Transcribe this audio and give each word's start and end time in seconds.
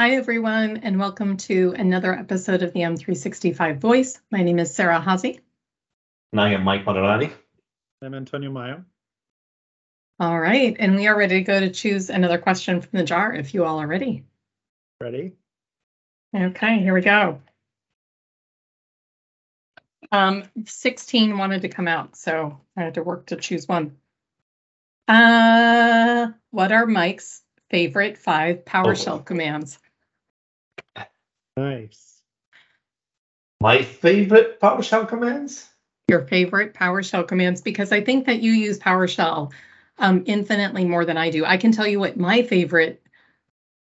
Hi, 0.00 0.12
everyone, 0.12 0.78
and 0.78 0.98
welcome 0.98 1.36
to 1.36 1.74
another 1.76 2.14
episode 2.14 2.62
of 2.62 2.72
the 2.72 2.80
M365 2.80 3.76
Voice. 3.76 4.18
My 4.30 4.42
name 4.42 4.58
is 4.58 4.74
Sarah 4.74 4.98
Haase. 4.98 5.38
And 6.32 6.40
I 6.40 6.54
am 6.54 6.64
Mike 6.64 6.86
Maadarani. 6.86 7.30
I'm 8.02 8.14
Antonio 8.14 8.50
Maio. 8.50 8.82
All 10.18 10.40
right, 10.40 10.74
and 10.78 10.96
we 10.96 11.06
are 11.06 11.18
ready 11.18 11.40
to 11.40 11.42
go 11.42 11.60
to 11.60 11.68
choose 11.68 12.08
another 12.08 12.38
question 12.38 12.80
from 12.80 12.96
the 12.98 13.04
jar 13.04 13.34
if 13.34 13.52
you 13.52 13.66
all 13.66 13.78
are 13.78 13.86
ready. 13.86 14.24
Ready? 15.02 15.34
Okay, 16.34 16.78
here 16.78 16.94
we 16.94 17.02
go. 17.02 17.42
Um, 20.10 20.44
16 20.64 21.36
wanted 21.36 21.60
to 21.60 21.68
come 21.68 21.88
out, 21.88 22.16
so 22.16 22.58
I 22.74 22.84
had 22.84 22.94
to 22.94 23.02
work 23.02 23.26
to 23.26 23.36
choose 23.36 23.68
one. 23.68 23.98
Uh, 25.08 26.28
what 26.52 26.72
are 26.72 26.86
Mike's 26.86 27.42
favorite 27.68 28.16
five 28.16 28.64
PowerShell 28.64 29.26
commands? 29.26 29.78
Nice. 31.56 32.22
My 33.60 33.82
favorite 33.82 34.60
PowerShell 34.60 35.08
commands? 35.08 35.68
Your 36.08 36.22
favorite 36.22 36.74
PowerShell 36.74 37.28
commands, 37.28 37.60
because 37.60 37.92
I 37.92 38.00
think 38.02 38.26
that 38.26 38.40
you 38.40 38.52
use 38.52 38.78
PowerShell 38.78 39.52
um, 39.98 40.24
infinitely 40.26 40.84
more 40.84 41.04
than 41.04 41.16
I 41.16 41.30
do. 41.30 41.44
I 41.44 41.56
can 41.56 41.72
tell 41.72 41.86
you 41.86 42.00
what 42.00 42.16
my 42.16 42.42
favorite 42.42 43.02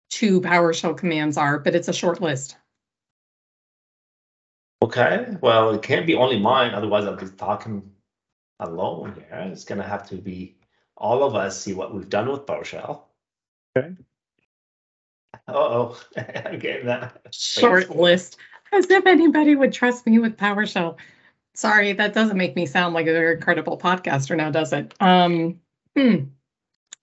two 0.09 0.41
PowerShell 0.41 0.97
commands 0.97 1.37
are, 1.37 1.59
but 1.59 1.75
it's 1.75 1.87
a 1.87 1.93
short 1.93 2.21
list. 2.21 2.57
Okay, 4.81 5.37
well, 5.41 5.75
it 5.75 5.83
can't 5.83 6.07
be 6.07 6.15
only 6.15 6.39
mine, 6.39 6.73
otherwise 6.73 7.05
I'll 7.05 7.15
be 7.15 7.27
talking 7.27 7.91
alone 8.59 9.13
here. 9.15 9.49
It's 9.51 9.63
gonna 9.63 9.87
have 9.87 10.09
to 10.09 10.15
be 10.15 10.57
all 10.97 11.23
of 11.23 11.35
us 11.35 11.61
see 11.61 11.73
what 11.73 11.93
we've 11.93 12.09
done 12.09 12.29
with 12.29 12.45
PowerShell. 12.45 13.03
Okay. 13.77 13.95
Uh-oh, 15.47 15.99
I'm 16.45 16.59
getting 16.59 16.85
that. 16.87 17.27
Short 17.31 17.95
list, 17.95 18.37
as 18.71 18.89
if 18.89 19.05
anybody 19.05 19.55
would 19.55 19.73
trust 19.73 20.05
me 20.05 20.19
with 20.19 20.37
PowerShell. 20.37 20.97
Sorry, 21.53 21.93
that 21.93 22.13
doesn't 22.13 22.37
make 22.37 22.55
me 22.55 22.65
sound 22.65 22.93
like 22.93 23.07
a 23.07 23.13
very 23.13 23.37
credible 23.37 23.77
podcaster 23.77 24.35
now, 24.37 24.49
does 24.49 24.71
it? 24.73 24.93
Um, 24.99 25.59
hmm. 25.95 26.25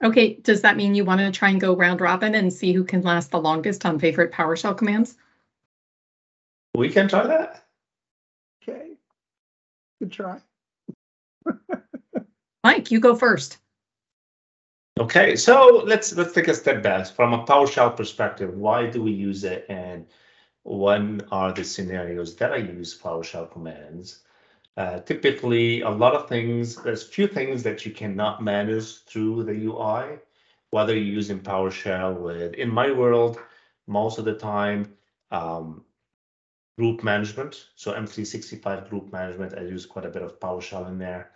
Okay, 0.02 0.34
does 0.34 0.62
that 0.62 0.76
mean 0.76 0.94
you 0.94 1.04
want 1.04 1.20
to 1.20 1.30
try 1.30 1.50
and 1.50 1.60
go 1.60 1.74
round 1.74 2.00
robin 2.00 2.34
and 2.34 2.52
see 2.52 2.72
who 2.72 2.84
can 2.84 3.02
last 3.02 3.30
the 3.30 3.40
longest 3.40 3.84
on 3.84 3.98
favorite 3.98 4.32
PowerShell 4.32 4.78
commands? 4.78 5.16
We 6.74 6.88
can 6.88 7.08
try 7.08 7.26
that. 7.26 7.64
Okay. 8.62 8.92
Good 10.00 10.12
try. 10.12 10.40
Mike, 12.64 12.90
you 12.90 13.00
go 13.00 13.16
first. 13.16 13.58
Okay, 14.98 15.36
so 15.36 15.84
let's 15.86 16.12
let's 16.16 16.32
take 16.32 16.48
a 16.48 16.54
step 16.54 16.82
back 16.82 17.06
from 17.06 17.32
a 17.32 17.44
PowerShell 17.44 17.96
perspective. 17.96 18.52
Why 18.54 18.86
do 18.90 19.00
we 19.00 19.12
use 19.12 19.44
it, 19.44 19.64
and 19.68 20.06
when 20.64 21.20
are 21.30 21.52
the 21.52 21.62
scenarios 21.62 22.34
that 22.36 22.52
I 22.52 22.56
use 22.56 22.98
PowerShell 22.98 23.52
commands? 23.52 24.24
Uh, 24.76 24.98
typically, 24.98 25.82
a 25.82 25.88
lot 25.88 26.14
of 26.14 26.28
things. 26.28 26.74
There's 26.82 27.04
few 27.04 27.28
things 27.28 27.62
that 27.62 27.86
you 27.86 27.92
cannot 27.92 28.42
manage 28.42 29.04
through 29.04 29.44
the 29.44 29.66
UI, 29.66 30.18
whether 30.70 30.94
you're 30.94 31.14
using 31.14 31.38
PowerShell 31.38 32.20
with. 32.20 32.54
In 32.54 32.68
my 32.68 32.90
world, 32.90 33.38
most 33.86 34.18
of 34.18 34.24
the 34.24 34.34
time, 34.34 34.94
um, 35.30 35.84
group 36.76 37.04
management. 37.04 37.66
So 37.76 37.92
M365 37.92 38.90
group 38.90 39.12
management. 39.12 39.56
I 39.56 39.60
use 39.60 39.86
quite 39.86 40.06
a 40.06 40.10
bit 40.10 40.22
of 40.22 40.40
PowerShell 40.40 40.88
in 40.88 40.98
there 40.98 41.30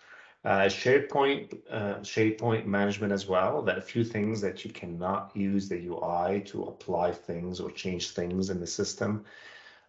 uh, 0.45 0.67
SharePoint, 0.67 1.57
uh, 1.71 1.95
SharePoint 2.01 2.67
management 2.67 3.13
as 3.13 3.27
well. 3.27 3.63
That 3.63 3.79
a 3.79 3.83
few 3.83 4.05
things 4.05 4.41
that 4.41 4.65
you 4.65 4.73
cannot 4.73 5.31
use 5.37 5.69
the 5.69 5.87
UI 5.87 6.41
to 6.47 6.65
apply 6.65 7.13
things 7.13 7.61
or 7.61 7.71
change 7.71 8.11
things 8.11 8.51
in 8.51 8.59
the 8.59 8.67
system. 8.67 9.25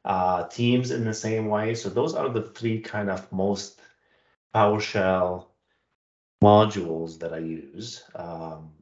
Uh, 0.06 0.48
Teams 0.48 0.92
in 0.92 1.06
the 1.06 1.14
same 1.14 1.48
way. 1.48 1.74
So 1.74 1.90
those 1.90 2.14
are 2.14 2.30
the 2.30 2.44
three 2.44 2.80
kind 2.80 3.10
of 3.10 3.32
most 3.32 3.82
PowerShell 4.54 5.46
modules 6.44 7.18
that 7.20 7.34
I 7.34 7.40
use. 7.40 8.04
Um, 8.14 8.74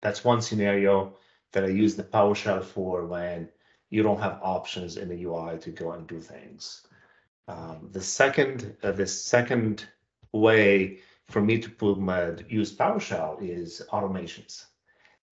that's 0.00 0.24
one 0.24 0.40
scenario 0.40 1.14
that 1.52 1.64
I 1.64 1.68
use 1.68 1.94
the 1.94 2.04
PowerShell 2.04 2.64
for 2.64 3.04
when 3.04 3.48
you 3.90 4.02
don't 4.02 4.20
have 4.20 4.38
options 4.42 4.96
in 4.96 5.08
the 5.08 5.24
UI 5.24 5.58
to 5.58 5.70
go 5.70 5.92
and 5.92 6.06
do 6.06 6.20
things. 6.20 6.86
Um, 7.48 7.88
the 7.92 8.02
second, 8.02 8.76
uh, 8.82 8.92
the 8.92 9.06
second 9.06 9.86
way 10.32 11.00
for 11.28 11.42
me 11.42 11.58
to 11.58 11.68
put 11.70 11.98
my 11.98 12.32
use 12.48 12.74
PowerShell 12.74 13.42
is 13.42 13.82
automations. 13.92 14.64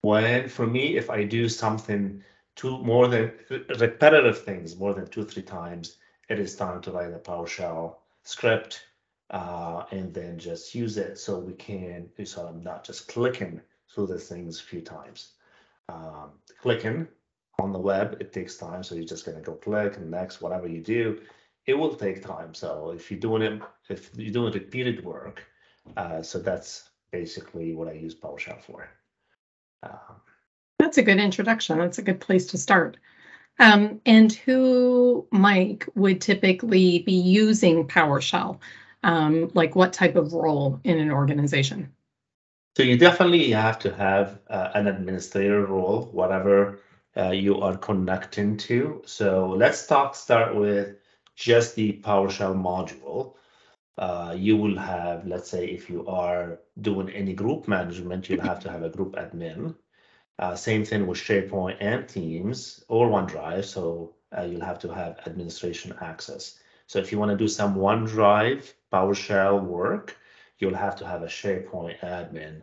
When 0.01 0.47
for 0.47 0.67
me, 0.67 0.95
if 0.95 1.09
I 1.09 1.23
do 1.23 1.49
something 1.49 2.23
two 2.55 2.77
more 2.79 3.07
than 3.07 3.31
repetitive 3.49 4.43
things 4.43 4.77
more 4.77 4.93
than 4.93 5.07
two 5.07 5.25
three 5.25 5.43
times, 5.43 5.97
it 6.29 6.39
is 6.39 6.55
time 6.55 6.81
to 6.81 6.91
write 6.91 7.13
a 7.13 7.19
PowerShell 7.19 7.95
script 8.23 8.85
uh, 9.31 9.83
and 9.91 10.13
then 10.13 10.37
just 10.37 10.75
use 10.75 10.97
it 10.97 11.17
so 11.17 11.39
we 11.39 11.53
can 11.53 12.09
so 12.23 12.47
I'm 12.47 12.63
not 12.63 12.83
just 12.83 13.07
clicking 13.07 13.59
through 13.89 14.07
the 14.07 14.19
things 14.19 14.59
a 14.59 14.63
few 14.63 14.81
times. 14.81 15.33
Um, 15.89 16.31
clicking 16.61 17.07
on 17.59 17.71
the 17.71 17.79
web 17.79 18.17
it 18.19 18.31
takes 18.31 18.55
time, 18.55 18.83
so 18.83 18.93
you're 18.93 19.03
just 19.03 19.25
gonna 19.25 19.41
go 19.41 19.53
click 19.53 19.97
and 19.97 20.11
next 20.11 20.41
whatever 20.41 20.67
you 20.67 20.81
do, 20.81 21.21
it 21.65 21.73
will 21.73 21.95
take 21.95 22.21
time. 22.21 22.53
So 22.53 22.91
if 22.95 23.09
you're 23.09 23.19
doing 23.19 23.41
it, 23.41 23.61
if 23.89 24.11
you're 24.15 24.31
doing 24.31 24.53
repeated 24.53 25.03
work, 25.03 25.43
uh, 25.95 26.21
so 26.21 26.39
that's 26.39 26.89
basically 27.11 27.73
what 27.73 27.87
I 27.87 27.93
use 27.93 28.15
PowerShell 28.15 28.61
for. 28.61 28.89
Um, 29.83 30.21
That's 30.79 30.97
a 30.97 31.03
good 31.03 31.19
introduction. 31.19 31.77
That's 31.77 31.97
a 31.97 32.03
good 32.03 32.19
place 32.19 32.47
to 32.47 32.57
start. 32.57 32.97
Um, 33.59 34.01
and 34.05 34.31
who, 34.31 35.27
Mike, 35.31 35.87
would 35.95 36.21
typically 36.21 36.99
be 36.99 37.13
using 37.13 37.87
PowerShell? 37.87 38.59
Um, 39.03 39.51
like 39.53 39.75
what 39.75 39.93
type 39.93 40.15
of 40.15 40.33
role 40.33 40.79
in 40.83 40.99
an 40.99 41.11
organization? 41.11 41.91
so 42.77 42.83
you 42.83 42.95
definitely 42.95 43.49
have 43.49 43.79
to 43.79 43.91
have 43.95 44.39
uh, 44.51 44.69
an 44.75 44.85
administrator 44.85 45.65
role, 45.65 46.09
whatever 46.11 46.79
uh, 47.17 47.31
you 47.31 47.59
are 47.59 47.75
connecting 47.75 48.55
to. 48.55 49.01
So 49.03 49.49
let's 49.57 49.87
talk. 49.87 50.13
Start 50.13 50.55
with 50.55 50.97
just 51.35 51.73
the 51.73 51.93
PowerShell 52.03 52.55
module. 52.55 53.33
Uh, 53.97 54.35
you 54.37 54.55
will 54.55 54.77
have, 54.77 55.25
let's 55.25 55.49
say, 55.49 55.65
if 55.65 55.89
you 55.89 56.05
are 56.07 56.59
doing 56.81 57.09
any 57.09 57.33
group 57.33 57.67
management, 57.67 58.29
you'll 58.29 58.41
have 58.41 58.59
to 58.59 58.71
have 58.71 58.83
a 58.83 58.89
group 58.89 59.15
admin. 59.15 59.75
Uh, 60.39 60.55
same 60.55 60.85
thing 60.85 61.07
with 61.07 61.17
SharePoint 61.17 61.77
and 61.79 62.07
Teams 62.07 62.83
or 62.87 63.09
OneDrive. 63.09 63.65
So 63.65 64.13
uh, 64.37 64.43
you'll 64.43 64.65
have 64.65 64.79
to 64.79 64.93
have 64.93 65.19
administration 65.25 65.95
access. 65.99 66.59
So 66.85 66.99
if 66.99 67.11
you 67.11 67.17
want 67.17 67.31
to 67.31 67.37
do 67.37 67.47
some 67.47 67.75
OneDrive 67.75 68.71
PowerShell 68.93 69.63
work, 69.63 70.15
you'll 70.59 70.75
have 70.75 70.95
to 70.97 71.07
have 71.07 71.23
a 71.23 71.27
SharePoint 71.27 71.99
admin 71.99 72.61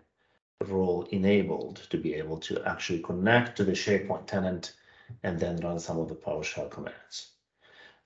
role 0.64 1.06
enabled 1.10 1.76
to 1.90 1.98
be 1.98 2.14
able 2.14 2.38
to 2.38 2.62
actually 2.64 3.00
connect 3.00 3.56
to 3.56 3.64
the 3.64 3.72
SharePoint 3.72 4.26
tenant 4.26 4.74
and 5.22 5.38
then 5.38 5.56
run 5.58 5.78
some 5.78 5.98
of 5.98 6.08
the 6.08 6.14
PowerShell 6.14 6.70
commands. 6.70 7.33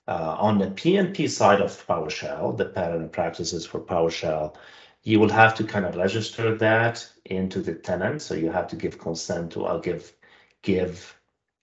Uh, 0.09 0.37
on 0.41 0.59
the 0.59 0.69
PNP 0.69 1.29
side 1.29 1.61
of 1.61 1.87
PowerShell, 1.87 2.57
the 2.57 2.65
pattern 2.65 3.03
and 3.03 3.13
practices 3.13 3.67
for 3.67 3.79
PowerShell, 3.81 4.57
you 5.05 5.21
will 5.21 5.29
have 5.29 5.55
to 5.57 5.65
kind 5.65 5.85
of 5.85 5.97
register 5.97 6.57
that 6.57 7.07
into 7.27 7.61
the 7.61 7.75
tenant. 7.75 8.23
So 8.23 8.35
you 8.35 8.51
have 8.51 8.69
to 8.69 8.77
give 8.77 8.99
consent 8.99 9.53
to, 9.53 9.67
I'll 9.67 9.81
give, 9.81 10.15
give 10.63 11.15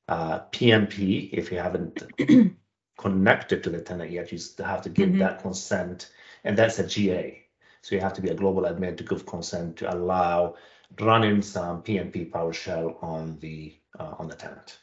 uh, 0.08 0.42
PNP 0.52 1.32
if 1.34 1.52
you 1.52 1.58
haven't 1.58 2.04
connected 3.00 3.64
to 3.64 3.72
the 3.72 3.82
tenant 3.82 4.12
yet, 4.12 4.32
you 4.32 4.40
have 4.64 4.84
to 4.84 4.90
give 4.90 5.10
Mhm. 5.10 5.20
that 5.20 5.42
consent, 5.42 6.12
and 6.44 6.58
that's 6.58 6.80
a 6.80 6.88
GA. 6.88 7.44
So 7.82 7.96
you 7.96 8.02
have 8.02 8.14
to 8.14 8.22
be 8.22 8.30
a 8.30 8.36
global 8.36 8.64
admin 8.64 8.98
to 8.98 9.04
give 9.04 9.26
consent 9.26 9.78
to 9.78 9.94
allow 9.94 10.56
running 11.00 11.42
some 11.42 11.82
PNP 11.84 12.32
PowerShell 12.32 13.04
on 13.04 13.40
the 13.40 13.76
uh, 14.00 14.16
on 14.20 14.28
the 14.28 14.36
tenant. 14.36 14.80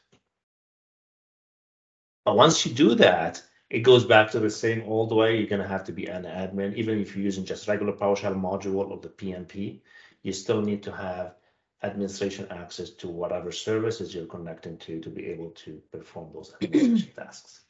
But 2.24 2.36
once 2.36 2.66
you 2.66 2.74
do 2.74 2.94
that, 2.96 3.42
it 3.72 3.80
goes 3.80 4.04
back 4.04 4.30
to 4.30 4.38
the 4.38 4.50
same 4.50 4.82
old 4.86 5.16
way. 5.16 5.38
You're 5.38 5.48
gonna 5.48 5.66
have 5.66 5.84
to 5.84 5.92
be 5.92 6.06
an 6.06 6.24
admin, 6.24 6.74
even 6.74 7.00
if 7.00 7.16
you're 7.16 7.24
using 7.24 7.46
just 7.46 7.66
regular 7.66 7.94
PowerShell 7.94 8.38
module 8.38 8.90
or 8.90 8.98
the 8.98 9.08
PNP. 9.08 9.80
You 10.22 10.32
still 10.34 10.60
need 10.60 10.82
to 10.82 10.92
have 10.92 11.36
administration 11.82 12.46
access 12.50 12.90
to 12.90 13.08
whatever 13.08 13.50
services 13.50 14.14
you're 14.14 14.26
connecting 14.26 14.76
to 14.76 15.00
to 15.00 15.08
be 15.08 15.24
able 15.24 15.50
to 15.50 15.80
perform 15.90 16.30
those 16.34 16.54
administration 16.62 17.12
tasks. 17.16 17.62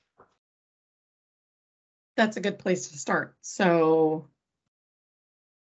That's 2.16 2.36
a 2.36 2.40
good 2.40 2.58
place 2.58 2.88
to 2.88 2.98
start. 2.98 3.36
So 3.40 4.26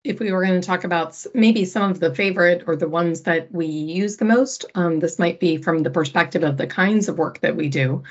if 0.03 0.19
we 0.19 0.33
were 0.33 0.45
going 0.45 0.61
to 0.61 0.67
talk 0.67 0.83
about 0.83 1.25
maybe 1.33 1.65
some 1.65 1.93
of 1.93 2.01
the 2.01 2.15
favorite 2.15 2.65
or 2.67 2.75
the 2.75 2.89
ones 2.89 3.23
that 3.23 3.53
we 3.53 3.67
use 3.67 4.17
the 4.17 4.27
most, 4.27 4.67
um, 4.75 4.99
this 4.99 5.19
might 5.19 5.39
be 5.39 5.59
from 5.59 5.85
the 5.85 5.91
perspective 5.91 6.43
of 6.43 6.57
the 6.57 6.67
kinds 6.67 7.09
of 7.09 7.19
work 7.19 7.41
that 7.41 7.57
we 7.57 7.69
do. 7.69 8.03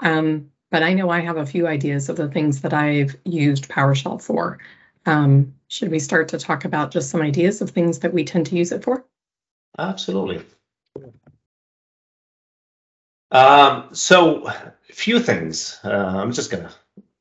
Um, 0.00 0.50
but 0.70 0.82
I 0.82 0.92
know 0.92 1.10
I 1.10 1.20
have 1.20 1.36
a 1.36 1.46
few 1.46 1.66
ideas 1.66 2.08
of 2.08 2.16
the 2.16 2.28
things 2.28 2.60
that 2.62 2.74
I've 2.74 3.16
used 3.24 3.68
PowerShell 3.68 4.22
for. 4.22 4.58
Um, 5.06 5.54
should 5.68 5.90
we 5.90 5.98
start 5.98 6.28
to 6.28 6.38
talk 6.38 6.64
about 6.64 6.90
just 6.90 7.10
some 7.10 7.22
ideas 7.22 7.60
of 7.60 7.70
things 7.70 8.00
that 8.00 8.12
we 8.12 8.24
tend 8.24 8.46
to 8.46 8.56
use 8.56 8.72
it 8.72 8.84
for? 8.84 9.04
Absolutely. 9.78 10.42
Um, 13.30 13.88
so 13.92 14.48
a 14.48 14.74
few 14.90 15.20
things. 15.20 15.78
Uh, 15.84 15.90
I'm 15.90 16.32
just 16.32 16.50
gonna 16.50 16.72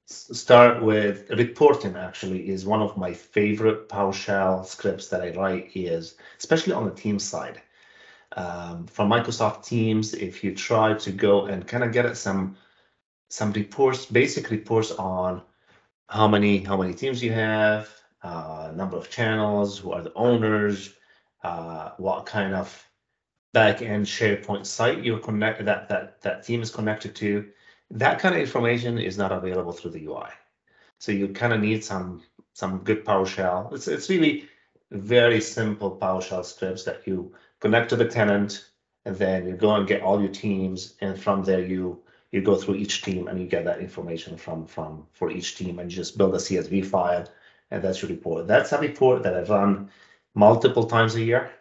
start 0.06 0.82
with 0.82 1.30
reporting. 1.30 1.96
Actually, 1.96 2.50
is 2.50 2.66
one 2.66 2.82
of 2.82 2.98
my 2.98 3.14
favorite 3.14 3.90
PowerShell 3.90 4.66
scripts 4.66 5.10
that 5.10 5.22
I 5.22 5.32
write. 5.32 5.72
Is 5.76 6.16
especially 6.40 6.74
on 6.74 6.86
the 6.86 6.92
team 6.92 7.20
side. 7.20 7.62
Um, 8.36 8.88
from 8.88 9.10
Microsoft 9.10 9.66
Teams, 9.66 10.14
if 10.14 10.44
you 10.44 10.54
try 10.54 10.94
to 10.94 11.12
go 11.12 11.46
and 11.46 11.66
kind 11.66 11.84
of 11.84 11.92
get 11.92 12.06
at 12.06 12.18
some 12.18 12.58
some 13.30 13.52
reports, 13.54 14.06
basic 14.06 14.50
reports 14.50 14.92
on 14.92 15.42
how 16.10 16.28
many 16.28 16.60
how 16.60 16.78
many 16.78 16.94
teams 16.94 17.22
you 17.22 17.32
have, 17.34 17.90
uh, 18.24 18.72
number 18.76 18.98
of 18.98 19.10
channels, 19.10 19.78
who 19.78 19.92
are 19.92 20.02
the 20.02 20.14
owners, 20.14 20.94
uh, 21.44 21.92
what 21.98 22.26
kind 22.26 22.56
of 22.56 22.88
back-end 23.54 24.06
SharePoint 24.06 24.66
site 24.66 25.04
you're 25.04 25.20
connected 25.20 25.66
that 25.66 25.90
that 25.90 26.22
that 26.22 26.44
team 26.44 26.62
is 26.62 26.72
connected 26.72 27.16
to. 27.16 27.50
That 27.92 28.20
kind 28.20 28.36
of 28.36 28.42
information 28.42 28.98
is 28.98 29.18
not 29.18 29.32
available 29.32 29.72
through 29.72 29.92
the 29.92 30.06
UI. 30.06 30.30
So 31.00 31.12
you 31.12 31.30
kind 31.30 31.54
of 31.54 31.62
need 31.62 31.84
some 31.84 32.24
some 32.54 32.80
good 32.80 33.06
PowerShell. 33.06 33.74
It's 33.74 33.88
it's 33.88 34.10
really 34.10 34.48
very 34.92 35.42
simple 35.42 35.98
PowerShell 35.98 36.46
scripts 36.46 36.84
that 36.84 37.06
you 37.06 37.34
connect 37.60 37.90
to 37.90 37.96
the 37.96 38.08
tenant, 38.08 38.70
and 39.06 39.16
then 39.18 39.48
you 39.48 39.56
go 39.56 39.76
and 39.76 39.88
get 39.88 40.02
all 40.02 40.22
your 40.22 40.32
teams, 40.32 40.96
and 41.02 41.20
from 41.20 41.44
there 41.44 41.66
you 41.66 42.02
you 42.38 42.44
go 42.44 42.56
through 42.56 42.76
each 42.76 43.02
team 43.02 43.28
and 43.28 43.40
you 43.40 43.48
get 43.48 43.66
that 43.66 43.80
information 43.80 44.38
from 44.38 44.66
from 44.68 45.08
for 45.12 45.32
each 45.32 45.58
team 45.58 45.80
and 45.80 45.92
you 45.92 45.98
just 45.98 46.18
build 46.18 46.34
a 46.36 46.38
CSV 46.38 46.86
file, 46.86 47.28
and 47.72 47.84
that's 47.84 48.02
your 48.02 48.10
report. 48.12 48.48
That's 48.48 48.72
a 48.72 48.80
report 48.80 49.24
that 49.24 49.36
I 49.36 49.42
run 49.42 49.90
multiple 50.34 50.86
times 50.86 51.16
a 51.16 51.24
year 51.24 51.52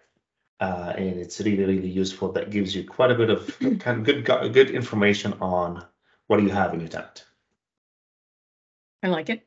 uh, 0.60 0.92
and 0.96 1.18
it's 1.18 1.40
really 1.40 1.64
really 1.64 1.88
useful. 1.88 2.32
That 2.32 2.50
gives 2.50 2.74
you 2.74 2.84
quite 2.84 3.10
a 3.10 3.14
bit 3.14 3.30
of 3.30 3.58
kind 3.80 3.98
of 3.98 4.04
good 4.04 4.24
good 4.52 4.70
information 4.70 5.34
on 5.40 5.84
what 6.26 6.38
do 6.38 6.44
you 6.44 6.50
have 6.50 6.74
in 6.74 6.80
your 6.80 6.88
tenant. 6.88 7.24
I 9.02 9.08
like 9.08 9.28
it. 9.30 9.46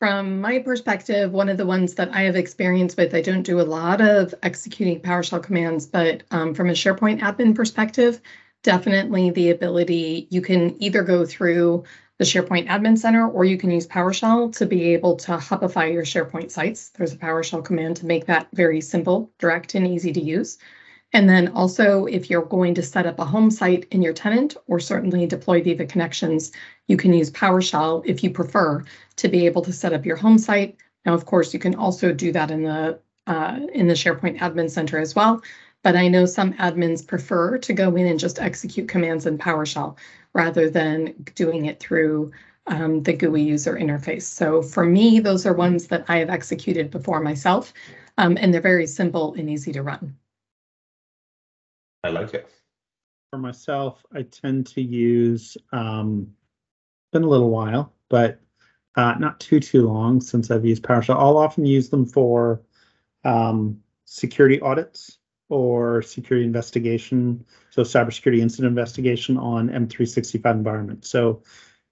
From 0.00 0.40
my 0.40 0.60
perspective, 0.60 1.30
one 1.30 1.50
of 1.50 1.58
the 1.58 1.66
ones 1.66 1.92
that 1.96 2.08
I 2.14 2.22
have 2.22 2.34
experience 2.34 2.96
with, 2.96 3.14
I 3.14 3.20
don't 3.20 3.42
do 3.42 3.60
a 3.60 3.68
lot 3.68 4.00
of 4.00 4.34
executing 4.42 4.98
PowerShell 5.00 5.42
commands, 5.42 5.84
but 5.84 6.22
um, 6.30 6.54
from 6.54 6.70
a 6.70 6.72
SharePoint 6.72 7.20
admin 7.20 7.54
perspective, 7.54 8.22
definitely 8.62 9.30
the 9.30 9.50
ability, 9.50 10.26
you 10.30 10.40
can 10.40 10.82
either 10.82 11.02
go 11.02 11.26
through 11.26 11.84
the 12.16 12.24
SharePoint 12.24 12.66
Admin 12.68 12.96
Center 12.96 13.28
or 13.28 13.44
you 13.44 13.58
can 13.58 13.70
use 13.70 13.86
PowerShell 13.86 14.56
to 14.56 14.64
be 14.64 14.94
able 14.94 15.16
to 15.16 15.32
hubify 15.32 15.92
your 15.92 16.04
SharePoint 16.04 16.50
sites. 16.50 16.88
There's 16.96 17.12
a 17.12 17.18
PowerShell 17.18 17.62
command 17.62 17.98
to 17.98 18.06
make 18.06 18.24
that 18.24 18.48
very 18.54 18.80
simple, 18.80 19.30
direct, 19.38 19.74
and 19.74 19.86
easy 19.86 20.14
to 20.14 20.20
use. 20.20 20.56
And 21.12 21.28
then 21.28 21.48
also, 21.48 22.06
if 22.06 22.30
you're 22.30 22.44
going 22.44 22.74
to 22.74 22.82
set 22.82 23.04
up 23.04 23.18
a 23.18 23.24
home 23.24 23.50
site 23.50 23.86
in 23.90 24.00
your 24.00 24.12
tenant 24.12 24.56
or 24.68 24.78
certainly 24.78 25.26
deploy 25.26 25.60
Viva 25.60 25.84
connections, 25.84 26.52
you 26.86 26.96
can 26.96 27.12
use 27.12 27.30
PowerShell 27.32 28.02
if 28.06 28.22
you 28.22 28.30
prefer 28.30 28.84
to 29.20 29.28
be 29.28 29.46
able 29.46 29.62
to 29.62 29.72
set 29.72 29.92
up 29.92 30.06
your 30.06 30.16
home 30.16 30.38
site. 30.38 30.76
Now, 31.04 31.14
of 31.14 31.26
course, 31.26 31.52
you 31.54 31.60
can 31.60 31.74
also 31.74 32.12
do 32.12 32.32
that 32.32 32.50
in 32.50 32.64
the 32.64 32.98
uh, 33.26 33.60
in 33.72 33.86
the 33.86 33.94
SharePoint 33.94 34.38
Admin 34.38 34.70
Center 34.70 34.98
as 34.98 35.14
well. 35.14 35.42
But 35.82 35.96
I 35.96 36.08
know 36.08 36.26
some 36.26 36.52
admins 36.54 37.06
prefer 37.06 37.56
to 37.58 37.72
go 37.72 37.94
in 37.96 38.06
and 38.06 38.18
just 38.18 38.38
execute 38.40 38.88
commands 38.88 39.26
in 39.26 39.38
PowerShell 39.38 39.96
rather 40.34 40.68
than 40.68 41.14
doing 41.34 41.66
it 41.66 41.80
through 41.80 42.32
um, 42.66 43.02
the 43.02 43.12
GUI 43.12 43.42
user 43.42 43.76
interface. 43.76 44.22
So 44.22 44.62
for 44.62 44.84
me, 44.84 45.20
those 45.20 45.46
are 45.46 45.54
ones 45.54 45.86
that 45.88 46.04
I 46.08 46.18
have 46.18 46.30
executed 46.30 46.90
before 46.90 47.20
myself, 47.20 47.72
um, 48.18 48.36
and 48.38 48.52
they're 48.52 48.60
very 48.60 48.86
simple 48.86 49.34
and 49.34 49.48
easy 49.48 49.72
to 49.72 49.82
run. 49.82 50.16
I 52.04 52.10
like 52.10 52.34
it. 52.34 52.48
For 53.30 53.38
myself, 53.38 54.04
I 54.14 54.22
tend 54.22 54.66
to 54.68 54.82
use, 54.82 55.56
um, 55.72 56.28
been 57.12 57.22
a 57.22 57.28
little 57.28 57.50
while, 57.50 57.92
but 58.08 58.40
uh, 58.96 59.14
not 59.18 59.40
too, 59.40 59.60
too 59.60 59.86
long 59.86 60.20
since 60.20 60.50
I've 60.50 60.64
used 60.64 60.82
PowerShell. 60.82 61.16
I'll 61.16 61.38
often 61.38 61.64
use 61.64 61.88
them 61.88 62.06
for 62.06 62.62
um, 63.24 63.80
security 64.04 64.60
audits 64.60 65.18
or 65.48 66.02
security 66.02 66.44
investigation. 66.44 67.44
So 67.70 67.82
cybersecurity 67.82 68.40
incident 68.40 68.70
investigation 68.70 69.36
on 69.36 69.68
M365 69.68 70.50
environment. 70.50 71.04
So 71.04 71.42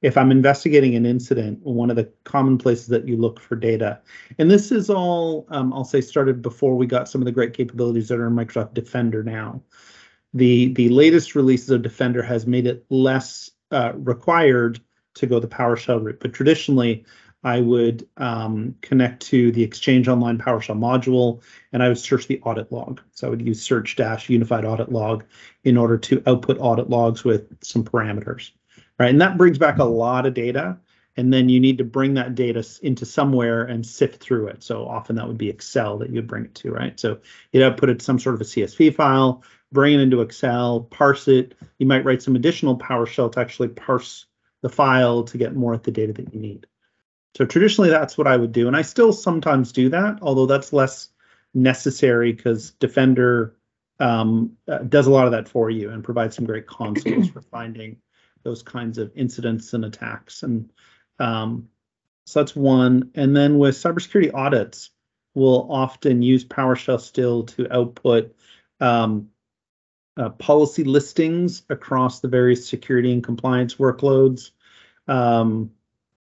if 0.00 0.16
I'm 0.16 0.30
investigating 0.30 0.94
an 0.94 1.06
incident, 1.06 1.60
one 1.62 1.90
of 1.90 1.96
the 1.96 2.12
common 2.24 2.56
places 2.56 2.86
that 2.88 3.08
you 3.08 3.16
look 3.16 3.40
for 3.40 3.56
data, 3.56 4.00
and 4.38 4.50
this 4.50 4.70
is 4.70 4.90
all, 4.90 5.46
um, 5.50 5.72
I'll 5.72 5.84
say, 5.84 6.00
started 6.00 6.40
before 6.40 6.76
we 6.76 6.86
got 6.86 7.08
some 7.08 7.20
of 7.20 7.26
the 7.26 7.32
great 7.32 7.52
capabilities 7.52 8.08
that 8.08 8.18
are 8.18 8.28
in 8.28 8.34
Microsoft 8.34 8.74
Defender 8.74 9.24
now 9.24 9.60
the 10.34 10.72
the 10.74 10.88
latest 10.88 11.34
releases 11.34 11.70
of 11.70 11.82
Defender 11.82 12.22
has 12.22 12.46
made 12.46 12.66
it 12.66 12.84
less 12.90 13.50
uh, 13.70 13.92
required 13.94 14.80
to 15.14 15.26
go 15.26 15.40
the 15.40 15.48
PowerShell 15.48 16.02
route. 16.02 16.20
But 16.20 16.32
traditionally, 16.32 17.04
I 17.44 17.60
would 17.60 18.08
um, 18.16 18.74
connect 18.80 19.22
to 19.26 19.52
the 19.52 19.62
Exchange 19.62 20.08
Online 20.08 20.38
PowerShell 20.38 20.78
module, 20.78 21.42
and 21.72 21.82
I 21.82 21.88
would 21.88 21.98
search 21.98 22.26
the 22.26 22.40
audit 22.40 22.72
log. 22.72 23.00
So 23.12 23.26
I 23.26 23.30
would 23.30 23.42
use 23.42 23.62
search 23.62 23.96
dash 23.96 24.28
unified 24.28 24.64
audit 24.64 24.90
log 24.90 25.24
in 25.62 25.76
order 25.76 25.98
to 25.98 26.22
output 26.26 26.58
audit 26.60 26.90
logs 26.90 27.22
with 27.22 27.62
some 27.62 27.84
parameters, 27.84 28.50
right? 28.98 29.10
And 29.10 29.20
that 29.20 29.38
brings 29.38 29.58
back 29.58 29.78
a 29.78 29.84
lot 29.84 30.26
of 30.26 30.34
data. 30.34 30.78
And 31.16 31.32
then 31.32 31.48
you 31.48 31.58
need 31.58 31.78
to 31.78 31.84
bring 31.84 32.14
that 32.14 32.36
data 32.36 32.64
into 32.82 33.04
somewhere 33.04 33.64
and 33.64 33.84
sift 33.84 34.22
through 34.22 34.48
it. 34.48 34.62
So 34.62 34.86
often 34.86 35.16
that 35.16 35.26
would 35.26 35.38
be 35.38 35.48
Excel 35.48 35.98
that 35.98 36.10
you'd 36.10 36.28
bring 36.28 36.44
it 36.44 36.54
to, 36.56 36.70
right? 36.70 36.98
So 36.98 37.18
you'd 37.50 37.64
output 37.64 37.88
it 37.88 38.02
some 38.02 38.20
sort 38.20 38.36
of 38.36 38.40
a 38.40 38.44
CSV 38.44 38.94
file, 38.94 39.42
bring 39.72 39.94
it 39.94 40.00
into 40.00 40.20
Excel, 40.20 40.82
parse 40.82 41.26
it. 41.26 41.54
You 41.78 41.86
might 41.86 42.04
write 42.04 42.22
some 42.22 42.36
additional 42.36 42.78
PowerShell 42.78 43.32
to 43.32 43.40
actually 43.40 43.68
parse 43.68 44.26
the 44.62 44.68
file 44.68 45.24
to 45.24 45.38
get 45.38 45.54
more 45.54 45.74
at 45.74 45.84
the 45.84 45.90
data 45.90 46.12
that 46.12 46.32
you 46.34 46.40
need. 46.40 46.66
So 47.36 47.44
traditionally, 47.44 47.90
that's 47.90 48.18
what 48.18 48.26
I 48.26 48.36
would 48.36 48.52
do, 48.52 48.66
and 48.66 48.76
I 48.76 48.82
still 48.82 49.12
sometimes 49.12 49.72
do 49.72 49.88
that, 49.90 50.18
although 50.22 50.46
that's 50.46 50.72
less 50.72 51.10
necessary 51.54 52.32
because 52.32 52.72
Defender 52.72 53.56
um, 54.00 54.56
uh, 54.68 54.78
does 54.78 55.06
a 55.06 55.10
lot 55.10 55.26
of 55.26 55.32
that 55.32 55.48
for 55.48 55.70
you 55.70 55.90
and 55.90 56.04
provides 56.04 56.36
some 56.36 56.46
great 56.46 56.66
consoles 56.66 57.28
for 57.32 57.42
finding 57.42 57.96
those 58.44 58.62
kinds 58.62 58.98
of 58.98 59.10
incidents 59.14 59.74
and 59.74 59.84
attacks. 59.84 60.42
And 60.42 60.70
um, 61.18 61.68
so 62.26 62.40
that's 62.40 62.54
one. 62.54 63.10
And 63.14 63.36
then 63.36 63.58
with 63.58 63.74
cybersecurity 63.74 64.32
audits, 64.32 64.90
we'll 65.34 65.70
often 65.70 66.22
use 66.22 66.44
PowerShell 66.44 67.00
still 67.00 67.44
to 67.44 67.72
output 67.72 68.34
um, 68.80 69.28
uh, 70.18 70.30
policy 70.30 70.84
listings 70.84 71.62
across 71.70 72.20
the 72.20 72.28
various 72.28 72.68
security 72.68 73.12
and 73.12 73.22
compliance 73.22 73.76
workloads, 73.76 74.50
um, 75.06 75.70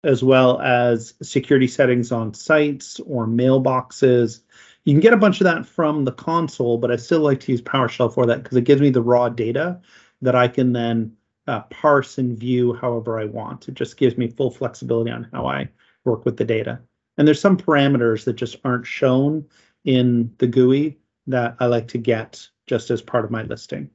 as 0.03 0.23
well 0.23 0.59
as 0.61 1.13
security 1.21 1.67
settings 1.67 2.11
on 2.11 2.33
sites 2.33 2.99
or 3.01 3.25
mailboxes. 3.25 4.41
You 4.83 4.93
can 4.93 5.01
get 5.01 5.13
a 5.13 5.17
bunch 5.17 5.39
of 5.39 5.45
that 5.45 5.65
from 5.65 6.03
the 6.03 6.11
console, 6.11 6.77
but 6.77 6.91
I 6.91 6.97
still 6.97 7.21
like 7.21 7.39
to 7.41 7.51
use 7.51 7.61
PowerShell 7.61 8.13
for 8.13 8.25
that 8.25 8.43
because 8.43 8.57
it 8.57 8.65
gives 8.65 8.81
me 8.81 8.89
the 8.89 9.01
raw 9.01 9.29
data 9.29 9.79
that 10.21 10.35
I 10.35 10.47
can 10.47 10.73
then 10.73 11.15
uh, 11.47 11.61
parse 11.61 12.17
and 12.17 12.37
view 12.37 12.73
however 12.73 13.19
I 13.19 13.25
want. 13.25 13.67
It 13.69 13.75
just 13.75 13.97
gives 13.97 14.17
me 14.17 14.27
full 14.27 14.51
flexibility 14.51 15.11
on 15.11 15.27
how 15.31 15.47
I 15.47 15.69
work 16.05 16.25
with 16.25 16.37
the 16.37 16.45
data. 16.45 16.79
And 17.17 17.27
there's 17.27 17.41
some 17.41 17.57
parameters 17.57 18.23
that 18.25 18.33
just 18.33 18.57
aren't 18.63 18.85
shown 18.85 19.45
in 19.85 20.33
the 20.37 20.47
GUI 20.47 20.97
that 21.27 21.55
I 21.59 21.65
like 21.65 21.87
to 21.89 21.97
get 21.97 22.47
just 22.69 22.91
as 22.91 23.01
part 23.01 23.25
of 23.25 23.31
my 23.31 23.41
listing. 23.43 23.89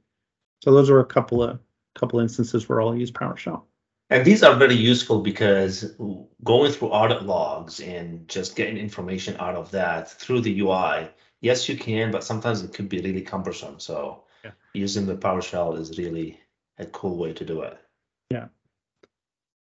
So 0.61 0.73
those 0.73 0.89
are 0.89 0.99
a 0.99 1.05
couple 1.05 1.41
of 1.41 1.59
couple 1.95 2.19
instances 2.19 2.67
where 2.67 2.81
I'll 2.81 2.95
use 2.95 3.09
PowerShell. 3.09 3.63
And 4.09 4.25
these 4.25 4.43
are 4.43 4.55
very 4.55 4.75
useful 4.75 5.21
because 5.21 5.95
going 6.43 6.71
through 6.71 6.89
audit 6.89 7.23
logs 7.23 7.79
and 7.79 8.27
just 8.27 8.55
getting 8.55 8.77
information 8.77 9.37
out 9.39 9.55
of 9.55 9.71
that 9.71 10.11
through 10.11 10.41
the 10.41 10.59
UI, 10.59 11.09
yes, 11.39 11.69
you 11.69 11.77
can, 11.77 12.11
but 12.11 12.23
sometimes 12.23 12.61
it 12.61 12.73
could 12.73 12.89
be 12.89 12.99
really 12.99 13.21
cumbersome. 13.21 13.79
So 13.79 14.25
Yeah. 14.43 14.51
using 14.73 15.07
the 15.07 15.15
PowerShell 15.15 15.79
is 15.79 15.97
really 15.97 16.39
a 16.77 16.85
cool 16.85 17.17
way 17.17 17.33
to 17.33 17.45
do 17.45 17.61
it. 17.61 17.79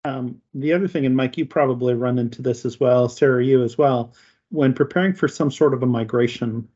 Um, 0.06 0.42
the 0.54 0.74
other 0.74 0.88
thing, 0.88 1.06
and 1.06 1.16
Mike, 1.16 1.38
you 1.38 1.46
probably 1.46 1.94
run 1.94 2.20
into 2.20 2.42
this 2.42 2.66
as 2.66 2.80
well, 2.80 3.10
Sarah, 3.10 3.44
you 3.44 3.64
as 3.64 3.78
well. 3.78 4.14
When 4.50 4.74
preparing 4.74 5.14
for 5.14 5.28
some 5.28 5.52
sort 5.52 5.74
of 5.74 5.84
a 5.84 5.86
migration, 5.86 6.70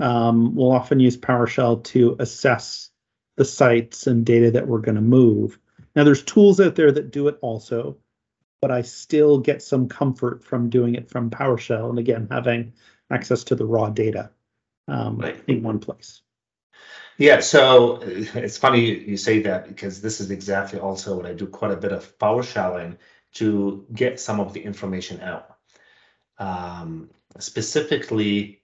um, 0.00 0.54
we'll 0.54 0.72
often 0.72 1.00
use 1.00 1.16
PowerShell 1.16 1.84
to 1.84 2.16
assess 2.18 2.90
the 3.36 3.44
sites 3.44 4.06
and 4.06 4.24
data 4.24 4.50
that 4.50 4.66
we're 4.66 4.80
going 4.80 4.94
to 4.96 5.00
move. 5.00 5.58
Now, 5.94 6.04
there's 6.04 6.22
tools 6.22 6.60
out 6.60 6.74
there 6.74 6.92
that 6.92 7.10
do 7.10 7.28
it 7.28 7.38
also, 7.40 7.96
but 8.60 8.70
I 8.70 8.82
still 8.82 9.38
get 9.38 9.62
some 9.62 9.88
comfort 9.88 10.44
from 10.44 10.70
doing 10.70 10.94
it 10.94 11.08
from 11.08 11.30
PowerShell, 11.30 11.88
and 11.90 11.98
again, 11.98 12.28
having 12.30 12.72
access 13.10 13.44
to 13.44 13.54
the 13.54 13.66
raw 13.66 13.90
data 13.90 14.30
um, 14.86 15.18
Right. 15.18 15.42
in 15.46 15.62
one 15.62 15.78
place. 15.78 16.22
Yeah, 17.16 17.40
so 17.40 17.98
it's 18.02 18.56
funny 18.56 19.00
you 19.00 19.16
say 19.16 19.40
that 19.42 19.66
because 19.66 20.00
this 20.00 20.20
is 20.20 20.30
exactly 20.30 20.78
also 20.78 21.16
what 21.16 21.26
I 21.26 21.34
do 21.34 21.46
quite 21.46 21.72
a 21.72 21.76
bit 21.76 21.92
of 21.92 22.16
PowerShelling 22.18 22.96
to 23.34 23.86
get 23.92 24.20
some 24.20 24.40
of 24.40 24.52
the 24.52 24.60
information 24.60 25.20
out. 25.20 25.56
Um, 26.38 27.10
specifically, 27.38 28.62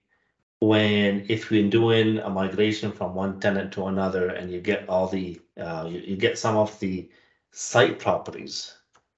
when 0.67 1.25
if 1.29 1.51
you're 1.51 1.69
doing 1.69 2.17
a 2.19 2.29
migration 2.29 2.91
from 2.91 3.13
one 3.13 3.39
tenant 3.39 3.71
to 3.73 3.85
another 3.85 4.29
and 4.29 4.51
you 4.51 4.59
get 4.59 4.87
all 4.89 5.07
the 5.07 5.39
uh, 5.57 5.85
you, 5.87 5.99
you 5.99 6.15
get 6.17 6.37
some 6.37 6.55
of 6.57 6.79
the 6.79 7.09
site 7.51 7.99
properties 7.99 8.73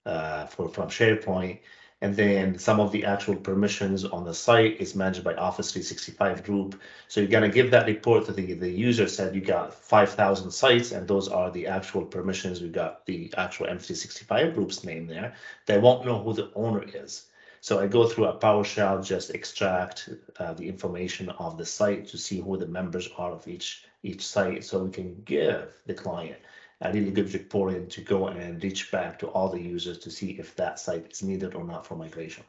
uh, 0.06 0.46
for 0.48 0.70
from 0.70 0.90
SharePoint, 0.90 1.60
and 2.02 2.16
then 2.16 2.58
some 2.60 2.80
of 2.80 2.92
the 2.92 3.06
actual 3.06 3.36
permissions 3.36 4.04
on 4.06 4.26
the 4.26 4.34
site 4.34 4.82
is 4.82 4.96
managed 4.96 5.24
by 5.24 5.36
Office 5.36 5.72
365 5.72 6.44
group. 6.44 6.80
So 7.08 7.22
you're 7.22 7.30
gonna 7.30 7.50
give 7.50 7.72
that 7.72 7.88
report 7.88 8.26
to 8.26 8.34
the 8.34 8.54
the 8.54 8.70
user 8.70 9.08
said 9.08 9.36
you 9.36 9.42
got 9.42 9.74
5,000 9.74 10.52
sites, 10.52 10.92
and 10.92 11.08
those 11.08 11.28
are 11.30 11.50
the 11.52 11.68
actual 11.68 12.06
permissions. 12.06 12.62
We 12.62 12.70
got 12.70 13.06
the 13.06 13.34
actual 13.38 13.68
M365 13.68 14.54
group's 14.54 14.84
name 14.84 15.08
there. 15.08 15.34
They 15.66 15.78
won't 15.78 16.06
know 16.06 16.22
who 16.22 16.34
the 16.34 16.52
owner 16.56 16.84
is. 16.84 17.27
So 17.62 17.80
I 17.80 17.88
go 17.88 18.08
through 18.08 18.26
a 18.26 18.38
PowerShell, 18.38 19.06
just 19.06 19.32
extract 19.32 20.10
uh, 20.40 20.54
the 20.54 20.68
information 20.68 21.30
of 21.30 21.58
the 21.58 21.66
site 21.66 22.08
to 22.10 22.18
see 22.18 22.40
who 22.40 22.58
the 22.58 22.68
members 22.68 23.10
are 23.18 23.32
of 23.32 23.48
each 23.48 23.86
each 24.04 24.26
site, 24.26 24.64
so 24.64 24.84
we 24.84 24.92
can 24.92 25.22
give 25.26 25.74
the 25.86 25.94
client 25.94 26.38
a 26.82 26.94
really 26.94 27.12
good 27.12 27.34
reporting 27.34 27.88
to 27.88 28.02
go 28.02 28.28
and 28.28 28.64
reach 28.64 28.92
back 28.92 29.18
to 29.20 29.28
all 29.28 29.50
the 29.50 29.62
users 29.62 29.98
to 30.00 30.12
see 30.12 30.32
if 30.32 30.56
that 30.56 30.80
site 30.80 31.12
is 31.12 31.24
needed 31.24 31.56
or 31.56 31.64
not 31.64 31.86
for 31.86 31.96
migration. 31.96 32.44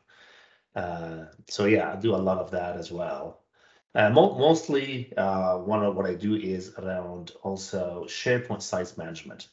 Uh, 0.76 1.24
so 1.48 1.64
yeah, 1.64 1.92
I 1.92 1.96
do 1.96 2.14
a 2.14 2.16
lot 2.16 2.38
of 2.38 2.50
that 2.50 2.76
as 2.76 2.92
well. 2.92 3.40
Uh, 3.94 4.10
mo 4.10 4.38
mostly, 4.38 5.12
uh, 5.16 5.56
one 5.56 5.82
of 5.82 5.96
what 5.96 6.06
I 6.06 6.14
do 6.14 6.34
is 6.36 6.74
around 6.78 7.32
also 7.42 8.04
SharePoint 8.06 8.62
sites 8.62 8.98
management 8.98 9.48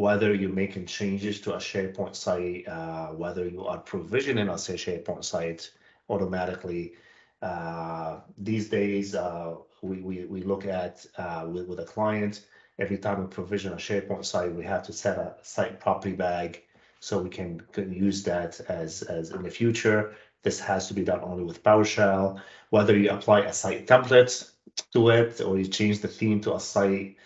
whether 0.00 0.32
you're 0.32 0.58
making 0.64 0.86
changes 0.86 1.42
to 1.42 1.52
a 1.52 1.58
SharePoint 1.58 2.16
site, 2.16 2.66
uh, 2.66 3.08
whether 3.08 3.46
you 3.46 3.66
are 3.66 3.76
provisioning 3.76 4.48
a 4.48 4.54
SharePoint 4.54 5.24
site 5.24 5.70
automatically. 6.08 6.94
Uh, 7.42 8.20
these 8.38 8.70
days, 8.70 9.14
uh, 9.14 9.56
we, 9.82 10.00
we, 10.00 10.24
we 10.24 10.42
look 10.42 10.64
at 10.64 11.04
uh, 11.18 11.44
with, 11.46 11.66
with 11.68 11.80
a 11.80 11.84
client, 11.84 12.46
every 12.78 12.96
time 12.96 13.20
we 13.20 13.26
provision 13.26 13.74
a 13.74 13.76
SharePoint 13.76 14.24
site, 14.24 14.54
we 14.54 14.64
have 14.64 14.82
to 14.84 14.92
set 14.94 15.18
a 15.18 15.34
site 15.42 15.78
property 15.78 16.14
bag 16.14 16.62
so 17.00 17.20
we 17.20 17.28
can, 17.28 17.60
can 17.72 17.92
use 17.92 18.22
that 18.22 18.58
as, 18.70 19.02
as 19.02 19.32
in 19.32 19.42
the 19.42 19.50
future. 19.50 20.14
This 20.42 20.58
has 20.60 20.88
to 20.88 20.94
be 20.94 21.04
done 21.04 21.20
only 21.20 21.44
with 21.44 21.62
PowerShell. 21.62 22.40
Whether 22.70 22.96
you 22.96 23.10
apply 23.10 23.40
a 23.40 23.52
site 23.52 23.86
template 23.86 24.50
to 24.94 25.10
it 25.10 25.42
or 25.42 25.58
you 25.58 25.66
change 25.66 26.00
the 26.00 26.08
theme 26.08 26.40
to 26.40 26.54
a 26.54 26.60
site, 26.60 27.16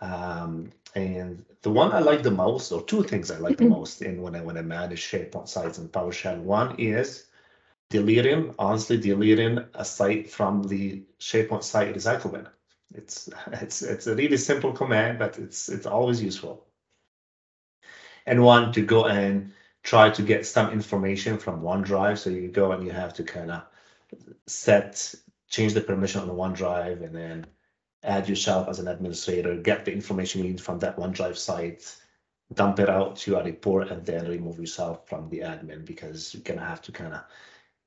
um, 0.00 0.72
and 0.94 1.44
the 1.62 1.70
one 1.70 1.92
I 1.92 2.00
like 2.00 2.22
the 2.22 2.30
most, 2.30 2.72
or 2.72 2.82
two 2.82 3.02
things 3.02 3.30
I 3.30 3.38
like 3.38 3.56
the 3.56 3.64
mm-hmm. 3.64 3.72
most 3.72 4.02
in 4.02 4.20
when 4.20 4.34
I 4.36 4.40
when 4.40 4.58
I 4.58 4.62
manage 4.62 5.00
SharePoint 5.00 5.48
sites 5.48 5.78
in 5.78 5.88
PowerShell. 5.88 6.40
One 6.40 6.76
is 6.78 7.26
deleting, 7.88 8.54
honestly, 8.58 8.98
deleting 8.98 9.64
a 9.74 9.84
site 9.84 10.30
from 10.30 10.64
the 10.64 11.02
SharePoint 11.18 11.62
site 11.62 11.94
recycle 11.94 12.32
bin. 12.32 12.48
It's 12.94 13.30
it's 13.52 13.82
it's 13.82 14.06
a 14.06 14.14
really 14.14 14.36
simple 14.36 14.72
command, 14.72 15.18
but 15.18 15.38
it's 15.38 15.68
it's 15.68 15.86
always 15.86 16.22
useful. 16.22 16.66
And 18.26 18.44
one 18.44 18.72
to 18.72 18.82
go 18.82 19.06
and 19.06 19.52
try 19.82 20.10
to 20.10 20.22
get 20.22 20.46
some 20.46 20.70
information 20.70 21.38
from 21.38 21.62
OneDrive. 21.62 22.18
So 22.18 22.30
you 22.30 22.48
go 22.48 22.72
and 22.72 22.84
you 22.84 22.92
have 22.92 23.14
to 23.14 23.24
kind 23.24 23.50
of 23.50 23.62
set 24.46 25.14
change 25.48 25.74
the 25.74 25.80
permission 25.80 26.20
on 26.20 26.28
the 26.28 26.34
OneDrive 26.34 27.02
and 27.04 27.14
then 27.14 27.46
add 28.02 28.28
yourself 28.28 28.68
as 28.68 28.78
an 28.78 28.88
administrator, 28.88 29.56
get 29.56 29.84
the 29.84 29.92
information 29.92 30.42
you 30.42 30.50
need 30.50 30.60
from 30.60 30.78
that 30.80 30.96
OneDrive 30.96 31.36
site, 31.36 31.96
dump 32.54 32.80
it 32.80 32.88
out 32.88 33.16
to 33.16 33.36
a 33.36 33.44
report, 33.44 33.90
and 33.90 34.04
then 34.04 34.28
remove 34.28 34.58
yourself 34.58 35.08
from 35.08 35.28
the 35.28 35.40
admin 35.40 35.84
because 35.84 36.34
you're 36.34 36.42
gonna 36.42 36.66
have 36.66 36.82
to 36.82 36.92
kind 36.92 37.14
of 37.14 37.22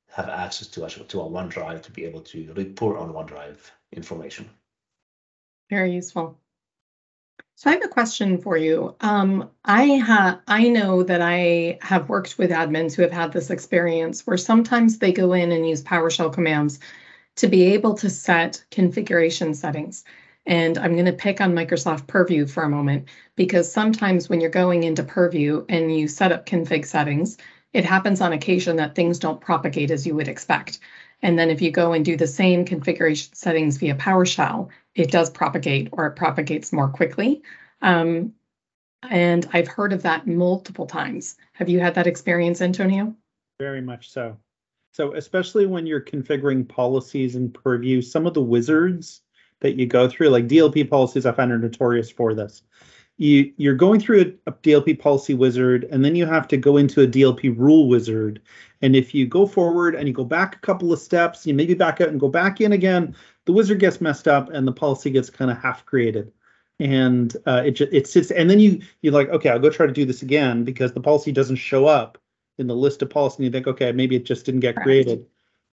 have 0.07 0.29
access 0.29 0.67
to 0.67 0.85
a, 0.85 0.89
to 0.89 1.21
a 1.21 1.29
OneDrive 1.29 1.81
to 1.83 1.91
be 1.91 2.05
able 2.05 2.21
to 2.21 2.53
report 2.53 2.97
on 2.97 3.13
OneDrive 3.13 3.57
information. 3.91 4.49
Very 5.69 5.93
useful. 5.93 6.39
So 7.57 7.69
I 7.69 7.73
have 7.73 7.83
a 7.83 7.89
question 7.89 8.37
for 8.37 8.57
you. 8.57 8.95
Um, 8.99 9.49
I 9.63 9.83
have 9.83 10.41
I 10.47 10.67
know 10.67 11.03
that 11.03 11.21
I 11.21 11.77
have 11.81 12.09
worked 12.09 12.37
with 12.37 12.51
admins 12.51 12.95
who 12.95 13.01
have 13.01 13.13
had 13.13 13.31
this 13.31 13.49
experience 13.49 14.27
where 14.27 14.37
sometimes 14.37 14.99
they 14.99 15.13
go 15.13 15.31
in 15.31 15.53
and 15.53 15.67
use 15.67 15.81
PowerShell 15.81 16.33
commands 16.33 16.79
to 17.35 17.47
be 17.47 17.73
able 17.73 17.93
to 17.95 18.09
set 18.09 18.63
configuration 18.71 19.53
settings. 19.53 20.03
And 20.45 20.77
I'm 20.77 20.93
going 20.93 21.05
to 21.05 21.13
pick 21.13 21.41
on 21.41 21.53
Microsoft 21.53 22.07
Purview 22.07 22.45
for 22.45 22.63
a 22.63 22.69
moment 22.69 23.07
because 23.35 23.71
sometimes 23.71 24.29
when 24.29 24.41
you're 24.41 24.49
going 24.49 24.83
into 24.83 25.03
Purview 25.03 25.65
and 25.69 25.97
you 25.97 26.07
set 26.07 26.31
up 26.31 26.45
config 26.45 26.85
settings, 26.85 27.37
it 27.73 27.83
happens 27.83 28.21
on 28.21 28.31
occasion 28.31 28.77
that 28.77 28.95
things 28.95 29.19
don't 29.19 29.41
propagate 29.41 29.91
as 29.91 30.05
you 30.05 30.15
would 30.15 30.27
expect. 30.27 30.79
And 31.21 31.37
then 31.37 31.49
if 31.49 31.61
you 31.61 31.71
go 31.71 31.93
and 31.93 32.05
do 32.05 32.15
the 32.15 32.27
same 32.27 32.63
configuration 32.63 33.33
settings 33.33 33.77
via 33.77 33.95
PowerShell, 33.95 34.69
it 34.93 35.11
does 35.11 35.29
propagate 35.29 35.89
or 35.91 36.05
it 36.05 36.15
propagates 36.15 36.71
more 36.71 36.89
quickly. 36.89 37.41
Um, 37.81 38.33
and 39.09 39.47
I've 39.51 39.67
heard 39.67 39.93
of 39.93 40.03
that 40.03 40.27
multiple 40.27 40.85
times. 40.85 41.37
Have 41.53 41.69
you 41.69 41.79
had 41.79 41.95
that 41.95 42.07
experience, 42.07 42.61
Antonio? 42.61 43.15
Very 43.59 43.81
much 43.81 44.09
so. 44.09 44.37
So 44.95 45.13
especially 45.13 45.65
when 45.65 45.85
you're 45.85 45.99
configuring 45.99 46.69
policies 46.69 47.35
in 47.35 47.51
Purview, 47.51 48.01
some 48.01 48.25
of 48.25 48.33
the 48.33 48.41
wizards 48.41 49.23
that 49.59 49.75
you 49.75 49.87
go 49.87 50.07
through, 50.07 50.29
like 50.29 50.47
DLP 50.47 50.89
policies, 50.89 51.25
I 51.25 51.33
find 51.33 51.51
are 51.51 51.57
notorious 51.57 52.09
for 52.09 52.33
this. 52.33 52.63
You 53.17 53.51
you're 53.57 53.75
going 53.75 53.99
through 53.99 54.39
a, 54.47 54.51
a 54.51 54.53
DLP 54.53 54.97
policy 54.97 55.33
wizard, 55.33 55.85
and 55.91 56.05
then 56.05 56.15
you 56.15 56.25
have 56.25 56.47
to 56.47 56.55
go 56.55 56.77
into 56.77 57.01
a 57.01 57.07
DLP 57.07 57.57
rule 57.57 57.89
wizard. 57.89 58.41
And 58.81 58.95
if 58.95 59.13
you 59.13 59.27
go 59.27 59.45
forward 59.45 59.95
and 59.95 60.07
you 60.07 60.13
go 60.13 60.23
back 60.23 60.55
a 60.55 60.59
couple 60.59 60.93
of 60.93 60.99
steps, 60.99 61.45
you 61.45 61.53
maybe 61.53 61.73
back 61.73 61.99
out 61.99 62.07
and 62.07 62.17
go 62.17 62.29
back 62.29 62.61
in 62.61 62.71
again, 62.71 63.17
the 63.43 63.51
wizard 63.51 63.81
gets 63.81 63.99
messed 63.99 64.29
up 64.29 64.49
and 64.49 64.65
the 64.65 64.71
policy 64.71 65.09
gets 65.09 65.29
kind 65.29 65.51
of 65.51 65.57
half 65.57 65.85
created 65.85 66.31
and 66.79 67.35
uh, 67.45 67.61
it 67.65 67.81
it 67.81 68.07
sits 68.07 68.31
and 68.31 68.49
then 68.49 68.59
you 68.59 68.81
you're 69.01 69.13
like 69.13 69.29
okay 69.29 69.47
i'll 69.49 69.59
go 69.59 69.69
try 69.69 69.85
to 69.85 69.93
do 69.93 70.03
this 70.03 70.21
again 70.23 70.65
because 70.65 70.91
the 70.91 70.99
policy 70.99 71.31
doesn't 71.31 71.55
show 71.55 71.85
up 71.85 72.17
in 72.57 72.67
the 72.67 72.75
list 72.75 73.01
of 73.01 73.09
policies 73.09 73.39
and 73.39 73.45
you 73.45 73.51
think, 73.51 73.67
okay, 73.67 73.91
maybe 73.91 74.15
it 74.15 74.25
just 74.25 74.45
didn't 74.45 74.61
get 74.61 74.75
Correct. 74.75 74.85
created. 74.85 75.25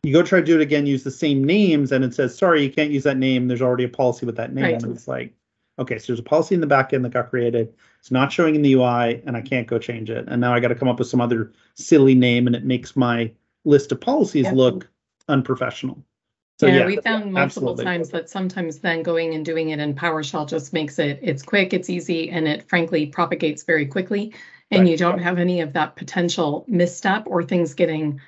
You 0.02 0.12
go 0.12 0.22
try 0.22 0.40
to 0.40 0.44
do 0.44 0.58
it 0.58 0.62
again, 0.62 0.86
use 0.86 1.02
the 1.02 1.10
same 1.10 1.42
names, 1.42 1.90
and 1.90 2.04
it 2.04 2.14
says, 2.14 2.36
sorry, 2.36 2.62
you 2.62 2.70
can't 2.70 2.90
use 2.90 3.02
that 3.04 3.16
name. 3.16 3.48
There's 3.48 3.62
already 3.62 3.84
a 3.84 3.88
policy 3.88 4.26
with 4.26 4.36
that 4.36 4.52
name. 4.52 4.64
Right. 4.64 4.82
And 4.82 4.94
it's 4.94 5.08
like, 5.08 5.34
okay, 5.78 5.98
so 5.98 6.04
there's 6.08 6.20
a 6.20 6.24
policy 6.24 6.54
in 6.54 6.60
the 6.60 6.66
back 6.66 6.92
end 6.92 7.04
that 7.04 7.12
got 7.12 7.30
created. 7.30 7.74
It's 7.98 8.10
not 8.10 8.30
showing 8.30 8.54
in 8.54 8.62
the 8.62 8.74
UI, 8.74 9.22
and 9.26 9.36
I 9.36 9.40
can't 9.40 9.66
go 9.66 9.78
change 9.78 10.10
it. 10.10 10.28
And 10.28 10.40
now 10.40 10.54
I 10.54 10.60
got 10.60 10.68
to 10.68 10.74
come 10.74 10.88
up 10.88 10.98
with 10.98 11.08
some 11.08 11.20
other 11.20 11.52
silly 11.74 12.14
name, 12.14 12.46
and 12.46 12.54
it 12.54 12.64
makes 12.64 12.94
my 12.94 13.32
list 13.64 13.90
of 13.90 14.00
policies 14.00 14.44
Yeah. 14.44 14.52
look 14.52 14.88
unprofessional. 15.28 16.04
So 16.58 16.66
yeah, 16.66 16.78
yeah, 16.78 16.86
we 16.86 16.96
found 16.96 17.32
multiple 17.32 17.70
absolutely. 17.70 17.84
times 17.84 18.08
that 18.10 18.30
sometimes 18.30 18.78
then 18.78 19.02
going 19.02 19.34
and 19.34 19.44
doing 19.44 19.70
it 19.70 19.78
in 19.78 19.94
PowerShell 19.94 20.48
just 20.48 20.72
makes 20.72 20.98
it, 20.98 21.18
it's 21.22 21.42
quick, 21.42 21.74
it's 21.74 21.90
easy, 21.90 22.30
and 22.30 22.48
it 22.48 22.66
frankly 22.66 23.06
propagates 23.06 23.62
very 23.62 23.84
quickly. 23.84 24.34
And 24.70 24.80
Right. 24.80 24.90
you 24.90 24.96
don't 24.96 25.18
have 25.18 25.38
any 25.38 25.60
of 25.60 25.74
that 25.74 25.96
potential 25.96 26.64
misstep 26.66 27.24
or 27.26 27.42
things 27.42 27.74
getting 27.74 28.20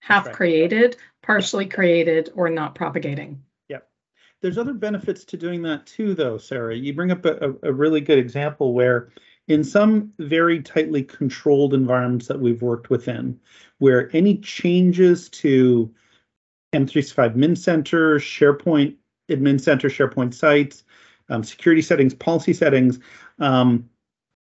half 0.00 0.26
right. 0.26 0.34
created, 0.34 0.96
partially 1.22 1.66
created, 1.66 2.30
or 2.34 2.48
not 2.48 2.74
propagating. 2.74 3.42
Yeah. 3.68 3.80
There's 4.40 4.58
other 4.58 4.72
benefits 4.72 5.24
to 5.26 5.36
doing 5.36 5.60
that 5.62 5.86
too, 5.86 6.14
though, 6.14 6.38
Sarah. 6.38 6.74
You 6.74 6.94
bring 6.94 7.10
up 7.10 7.26
a, 7.26 7.54
a 7.62 7.72
really 7.72 8.00
good 8.00 8.18
example 8.18 8.72
where 8.72 9.10
in 9.46 9.62
some 9.62 10.12
very 10.18 10.62
tightly 10.62 11.02
controlled 11.02 11.74
environments 11.74 12.26
that 12.28 12.40
we've 12.40 12.62
worked 12.62 12.88
within, 12.88 13.38
where 13.78 14.10
any 14.16 14.38
changes 14.38 15.28
to 15.28 15.94
M365 16.76 17.34
Admin 17.34 17.56
Center, 17.56 18.18
SharePoint 18.18 18.94
Admin 19.30 19.60
Center, 19.60 19.88
SharePoint 19.88 20.34
sites, 20.34 20.84
um, 21.28 21.42
security 21.42 21.82
settings, 21.82 22.14
policy 22.14 22.52
settings, 22.52 22.98
um, 23.38 23.88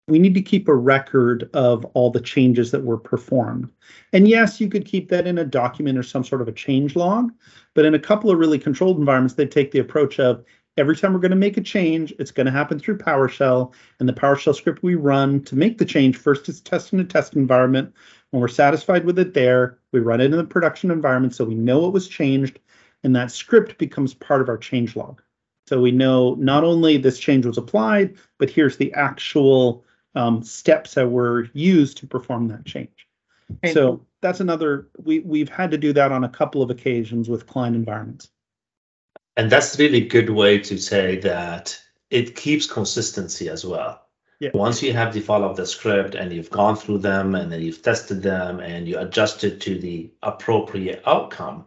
we 0.07 0.19
need 0.19 0.35
to 0.35 0.41
keep 0.41 0.67
a 0.67 0.75
record 0.75 1.49
of 1.53 1.83
all 1.93 2.11
the 2.11 2.21
changes 2.21 2.69
that 2.71 2.83
were 2.83 2.97
performed. 2.97 3.69
And 4.13 4.27
yes, 4.27 4.61
you 4.61 4.69
could 4.69 4.85
keep 4.85 5.09
that 5.09 5.25
in 5.25 5.39
a 5.39 5.45
document 5.45 5.97
or 5.97 6.03
some 6.03 6.23
sort 6.23 6.41
of 6.41 6.47
a 6.47 6.51
change 6.51 6.95
log, 6.95 7.31
but 7.73 7.85
in 7.85 7.95
a 7.95 7.99
couple 7.99 8.29
of 8.29 8.37
really 8.37 8.59
controlled 8.59 8.99
environments, 8.99 9.33
they 9.33 9.47
take 9.47 9.71
the 9.71 9.79
approach 9.79 10.19
of 10.19 10.43
every 10.77 10.95
time 10.95 11.13
we're 11.13 11.19
going 11.19 11.31
to 11.31 11.37
make 11.37 11.57
a 11.57 11.61
change, 11.61 12.13
it's 12.19 12.31
going 12.31 12.45
to 12.45 12.51
happen 12.51 12.77
through 12.77 12.97
PowerShell. 12.97 13.73
And 13.99 14.07
the 14.07 14.13
PowerShell 14.13 14.55
script 14.55 14.83
we 14.83 14.95
run 14.95 15.41
to 15.43 15.55
make 15.55 15.77
the 15.77 15.85
change 15.85 16.17
first 16.17 16.49
is 16.49 16.61
test 16.61 16.93
in 16.93 16.99
a 16.99 17.03
test 17.03 17.35
environment. 17.35 17.93
When 18.29 18.41
we're 18.41 18.47
satisfied 18.47 19.05
with 19.05 19.17
it 19.17 19.33
there, 19.33 19.79
we 19.95 20.01
run 20.01 20.21
it 20.21 20.25
in 20.25 20.37
the 20.37 20.43
production 20.43 20.91
environment 20.91 21.33
so 21.33 21.45
we 21.45 21.55
know 21.55 21.79
what 21.79 21.93
was 21.93 22.07
changed. 22.07 22.59
And 23.03 23.15
that 23.15 23.31
script 23.31 23.77
becomes 23.77 24.13
part 24.13 24.41
of 24.41 24.49
our 24.49 24.57
change 24.57 24.95
log. 24.95 25.21
So 25.67 25.81
we 25.81 25.91
know 25.91 26.35
not 26.35 26.63
only 26.63 26.97
this 26.97 27.17
change 27.17 27.45
was 27.45 27.57
applied, 27.57 28.17
but 28.37 28.49
here's 28.49 28.77
the 28.77 28.93
actual 28.93 29.83
um, 30.13 30.43
steps 30.43 30.93
that 30.93 31.09
were 31.09 31.49
used 31.53 31.97
to 31.97 32.07
perform 32.07 32.47
that 32.49 32.65
change. 32.65 33.07
Right. 33.63 33.73
So 33.73 34.05
that's 34.21 34.39
another, 34.39 34.87
we, 35.03 35.19
we've 35.19 35.49
had 35.49 35.71
to 35.71 35.77
do 35.77 35.93
that 35.93 36.11
on 36.11 36.23
a 36.23 36.29
couple 36.29 36.61
of 36.61 36.69
occasions 36.69 37.29
with 37.29 37.47
client 37.47 37.75
environments. 37.75 38.29
And 39.37 39.51
that's 39.51 39.77
really 39.77 40.01
good 40.01 40.29
way 40.29 40.59
to 40.59 40.77
say 40.77 41.17
that 41.19 41.79
it 42.09 42.35
keeps 42.35 42.65
consistency 42.65 43.49
as 43.49 43.65
well. 43.65 44.04
Yeah. 44.39 44.49
Once 44.53 44.83
you 44.83 44.91
have 44.93 45.13
the 45.13 45.21
file 45.21 45.45
of 45.45 45.55
the 45.55 45.65
script 45.65 46.13
and 46.15 46.31
you've 46.33 46.49
gone 46.49 46.75
through 46.75 46.97
them 46.99 47.35
and 47.35 47.51
then 47.51 47.61
you've 47.61 47.81
tested 47.81 48.21
them 48.21 48.59
and 48.59 48.87
you 48.87 48.99
adjusted 48.99 49.61
to 49.61 49.79
the 49.79 50.11
appropriate 50.21 51.01
outcome, 51.05 51.65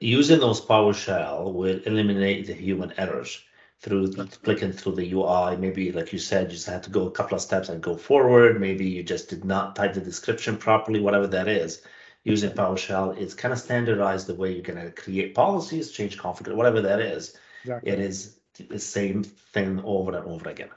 using 0.00 0.38
those 0.38 0.60
PowerShell 0.60 1.52
will 1.52 1.80
eliminate 1.86 2.46
the 2.46 2.54
human 2.54 2.92
errors 2.96 3.42
through 3.80 4.12
clicking 4.44 4.72
through 4.72 4.94
the 4.94 5.12
UI. 5.12 5.56
Maybe, 5.56 5.90
like 5.90 6.12
you 6.12 6.18
said, 6.18 6.50
you 6.50 6.56
just 6.56 6.66
had 6.66 6.82
to 6.84 6.90
go 6.90 7.06
a 7.06 7.10
couple 7.10 7.34
of 7.34 7.42
steps 7.42 7.70
and 7.70 7.82
go 7.82 7.96
forward. 7.96 8.60
Maybe 8.60 8.86
you 8.86 9.02
just 9.02 9.30
did 9.30 9.44
not 9.44 9.74
type 9.74 9.94
the 9.94 10.00
description 10.00 10.58
properly, 10.58 11.00
whatever 11.00 11.26
that 11.28 11.48
is. 11.48 11.82
Using 12.22 12.50
PowerShell, 12.50 13.16
it's 13.16 13.32
kind 13.32 13.52
of 13.52 13.58
standardized 13.58 14.26
the 14.26 14.34
way 14.34 14.52
you're 14.52 14.62
going 14.62 14.84
to 14.84 14.92
create 14.92 15.34
policies, 15.34 15.90
change 15.90 16.18
configure, 16.18 16.54
whatever 16.54 16.82
that 16.82 17.00
is. 17.00 17.36
Exactly. 17.64 17.90
It 17.90 17.98
is 17.98 18.36
the 18.58 18.78
same 18.78 19.24
thing 19.24 19.80
over 19.82 20.14
and 20.14 20.26
over 20.26 20.50
again. 20.50 20.68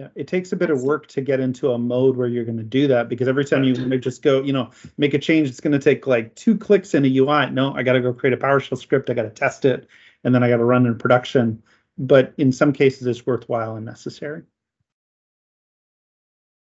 Yeah, 0.00 0.08
it 0.14 0.28
takes 0.28 0.50
a 0.50 0.56
bit 0.56 0.70
of 0.70 0.82
work 0.82 1.08
to 1.08 1.20
get 1.20 1.40
into 1.40 1.72
a 1.72 1.78
mode 1.78 2.16
where 2.16 2.26
you're 2.26 2.46
going 2.46 2.56
to 2.56 2.62
do 2.62 2.88
that 2.88 3.10
because 3.10 3.28
every 3.28 3.44
time 3.44 3.64
you 3.64 3.74
just 3.98 4.22
go, 4.22 4.40
you 4.40 4.50
know, 4.50 4.70
make 4.96 5.12
a 5.12 5.18
change, 5.18 5.50
it's 5.50 5.60
going 5.60 5.74
to 5.74 5.78
take 5.78 6.06
like 6.06 6.34
two 6.34 6.56
clicks 6.56 6.94
in 6.94 7.04
a 7.04 7.18
UI. 7.18 7.50
No, 7.50 7.74
I 7.74 7.82
got 7.82 7.92
to 7.92 8.00
go 8.00 8.14
create 8.14 8.32
a 8.32 8.38
PowerShell 8.38 8.78
script. 8.78 9.10
I 9.10 9.12
got 9.12 9.24
to 9.24 9.28
test 9.28 9.66
it, 9.66 9.86
and 10.24 10.34
then 10.34 10.42
I 10.42 10.48
got 10.48 10.56
to 10.56 10.64
run 10.64 10.86
in 10.86 10.96
production. 10.96 11.62
But 11.98 12.32
in 12.38 12.50
some 12.50 12.72
cases, 12.72 13.06
it's 13.06 13.26
worthwhile 13.26 13.76
and 13.76 13.84
necessary. 13.84 14.44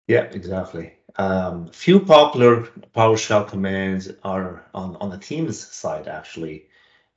Yeah, 0.07 0.23
exactly. 0.23 0.93
Um, 1.17 1.67
few 1.67 1.99
popular 1.99 2.61
PowerShell 2.95 3.47
commands 3.47 4.09
are 4.23 4.65
on, 4.73 4.95
on 4.95 5.11
the 5.11 5.19
Teams 5.19 5.59
side, 5.59 6.07
actually. 6.07 6.69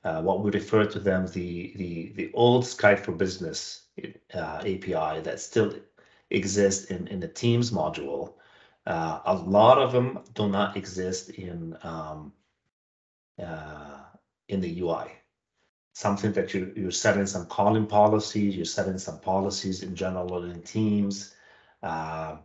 Uh, 0.03 0.21
what 0.21 0.43
we 0.43 0.51
refer 0.51 0.85
to 0.85 0.99
them 0.99 1.25
the 1.27 1.73
the 1.77 2.11
the 2.15 2.31
old 2.33 2.63
Skype 2.63 2.99
for 2.99 3.11
Business 3.11 3.81
uh, 4.33 4.57
API 4.59 5.21
that 5.21 5.39
still 5.39 5.73
exists 6.31 6.85
in 6.85 7.07
in 7.07 7.19
the 7.19 7.27
Teams 7.27 7.71
module. 7.71 8.33
Uh, 8.85 9.19
a 9.25 9.35
lot 9.35 9.77
of 9.77 9.91
them 9.91 10.19
do 10.33 10.49
not 10.49 10.75
exist 10.77 11.29
in 11.29 11.77
um, 11.83 12.33
uh, 13.41 13.99
in 14.47 14.61
the 14.61 14.81
UI. 14.81 15.11
Something 15.93 16.31
that 16.33 16.53
you 16.53 16.73
you're 16.75 16.91
setting 16.91 17.27
some 17.27 17.45
calling 17.45 17.85
policies, 17.85 18.55
you're 18.55 18.65
setting 18.65 18.97
some 18.97 19.19
policies 19.19 19.83
in 19.83 19.95
general 19.95 20.43
in 20.43 20.61
Teams. 20.61 21.35
Uh, 21.83 22.37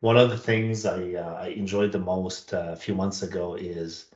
one 0.00 0.16
of 0.16 0.30
the 0.30 0.38
things 0.38 0.86
I, 0.86 1.14
uh, 1.14 1.34
I 1.42 1.48
enjoyed 1.48 1.92
the 1.92 1.98
most 1.98 2.54
uh, 2.54 2.70
a 2.72 2.76
few 2.76 2.94
months 2.94 3.22
ago 3.22 3.54
is 3.54 4.06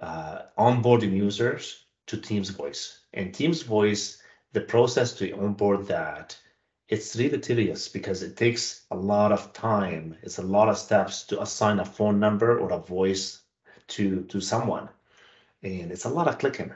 uh, 0.00 0.42
onboarding 0.58 1.12
users 1.12 1.84
to 2.06 2.16
Teams 2.16 2.50
Voice. 2.50 3.00
And 3.12 3.34
Teams 3.34 3.62
Voice, 3.62 4.22
the 4.52 4.60
process 4.62 5.12
to 5.14 5.30
onboard 5.32 5.86
that, 5.88 6.38
it's 6.88 7.16
really 7.16 7.38
tedious 7.38 7.88
because 7.88 8.22
it 8.22 8.36
takes 8.36 8.84
a 8.90 8.96
lot 8.96 9.32
of 9.32 9.52
time. 9.52 10.16
It's 10.22 10.38
a 10.38 10.42
lot 10.42 10.68
of 10.68 10.78
steps 10.78 11.24
to 11.24 11.42
assign 11.42 11.80
a 11.80 11.84
phone 11.84 12.20
number 12.20 12.58
or 12.58 12.72
a 12.72 12.78
voice 12.78 13.40
to 13.88 14.22
to 14.24 14.40
someone, 14.40 14.88
and 15.62 15.90
it's 15.90 16.04
a 16.04 16.10
lot 16.10 16.28
of 16.28 16.38
clicking. 16.38 16.72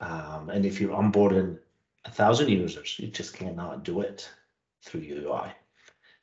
Um, 0.00 0.50
and 0.50 0.66
if 0.66 0.80
you're 0.80 0.96
onboarding 0.96 1.58
a 2.04 2.10
thousand 2.10 2.48
users, 2.48 2.98
you 2.98 3.08
just 3.08 3.34
cannot 3.34 3.84
do 3.84 4.00
it 4.00 4.28
through 4.82 5.02
UI. 5.02 5.52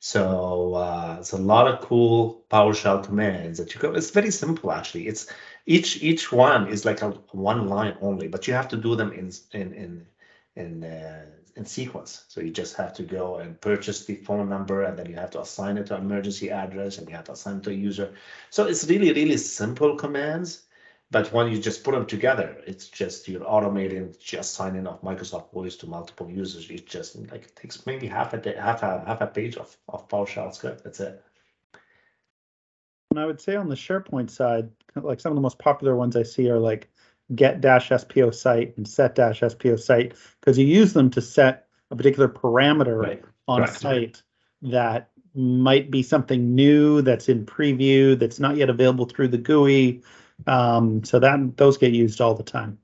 So 0.00 0.74
uh, 0.74 1.16
it's 1.20 1.32
a 1.32 1.38
lot 1.38 1.68
of 1.68 1.80
cool 1.80 2.44
PowerShell 2.50 3.04
commands 3.04 3.58
that 3.58 3.74
you 3.74 3.80
go. 3.80 3.92
It's 3.92 4.10
very 4.10 4.30
simple 4.30 4.72
actually. 4.72 5.06
It's 5.06 5.26
each 5.66 6.02
each 6.02 6.32
one 6.32 6.68
is 6.68 6.84
like 6.84 7.02
a 7.02 7.10
one 7.32 7.68
line 7.68 7.96
only, 8.00 8.28
but 8.28 8.48
you 8.48 8.54
have 8.54 8.68
to 8.68 8.76
do 8.76 8.96
them 8.96 9.12
in 9.12 9.30
in 9.52 9.74
in 9.74 10.06
in 10.56 10.84
uh, 10.84 11.26
in 11.56 11.64
sequence. 11.64 12.24
So 12.28 12.40
you 12.40 12.50
just 12.50 12.76
have 12.76 12.92
to 12.94 13.02
go 13.02 13.36
and 13.36 13.60
purchase 13.60 14.04
the 14.04 14.16
phone 14.16 14.48
number, 14.48 14.84
and 14.84 14.98
then 14.98 15.06
you 15.06 15.16
have 15.16 15.30
to 15.32 15.40
assign 15.40 15.78
it 15.78 15.86
to 15.86 15.96
an 15.96 16.02
emergency 16.02 16.50
address, 16.50 16.98
and 16.98 17.08
you 17.08 17.14
have 17.14 17.24
to 17.24 17.32
assign 17.32 17.58
it 17.58 17.62
to 17.64 17.70
a 17.70 17.74
user. 17.74 18.14
So 18.50 18.66
it's 18.66 18.88
really 18.88 19.12
really 19.12 19.36
simple 19.36 19.96
commands. 19.96 20.64
But 21.12 21.32
when 21.32 21.50
you 21.50 21.58
just 21.58 21.82
put 21.82 21.92
them 21.92 22.06
together, 22.06 22.62
it's 22.66 22.88
just 22.88 23.26
you're 23.28 23.40
automating 23.40 24.16
just 24.20 24.54
signing 24.54 24.86
off 24.86 25.02
Microsoft 25.02 25.52
Voice 25.52 25.74
to 25.76 25.86
multiple 25.88 26.30
users. 26.30 26.70
It 26.70 26.86
just 26.86 27.16
like 27.32 27.46
it 27.46 27.56
takes 27.56 27.84
maybe 27.84 28.06
half 28.06 28.32
a 28.32 28.38
day, 28.38 28.54
half 28.56 28.84
a 28.84 29.02
half 29.06 29.20
a 29.20 29.26
page 29.26 29.56
of 29.56 29.76
of 29.88 30.08
PowerShell 30.08 30.54
script. 30.54 30.84
That's 30.84 31.00
it. 31.00 31.24
And 33.10 33.18
I 33.18 33.26
would 33.26 33.40
say 33.40 33.56
on 33.56 33.68
the 33.68 33.74
SharePoint 33.74 34.30
side, 34.30 34.70
like 34.94 35.18
some 35.18 35.32
of 35.32 35.36
the 35.36 35.42
most 35.42 35.58
popular 35.58 35.96
ones 35.96 36.14
I 36.14 36.22
see 36.22 36.48
are 36.48 36.60
like 36.60 36.88
get 37.34 37.60
dash 37.60 37.90
SPO 37.90 38.34
site 38.34 38.76
and 38.76 38.86
set 38.86 39.14
dash 39.14 39.40
SPO 39.40 39.78
site 39.78 40.14
because 40.40 40.58
you 40.58 40.66
use 40.66 40.92
them 40.92 41.10
to 41.10 41.20
set 41.20 41.66
a 41.90 41.96
particular 41.96 42.28
parameter 42.28 42.98
Right. 42.98 43.24
on 43.48 43.62
a 43.62 43.68
site 43.68 44.22
that 44.62 45.10
might 45.34 45.90
be 45.90 46.02
something 46.02 46.54
new 46.54 47.02
that's 47.02 47.28
in 47.28 47.46
preview 47.46 48.18
that's 48.18 48.40
not 48.40 48.56
yet 48.56 48.68
available 48.68 49.06
through 49.06 49.28
the 49.28 49.38
GUI. 49.38 50.02
Um, 50.46 51.04
so 51.04 51.18
that 51.18 51.56
those 51.56 51.76
get 51.76 51.92
used 51.92 52.20
all 52.20 52.34
the 52.34 52.42
time. 52.42 52.78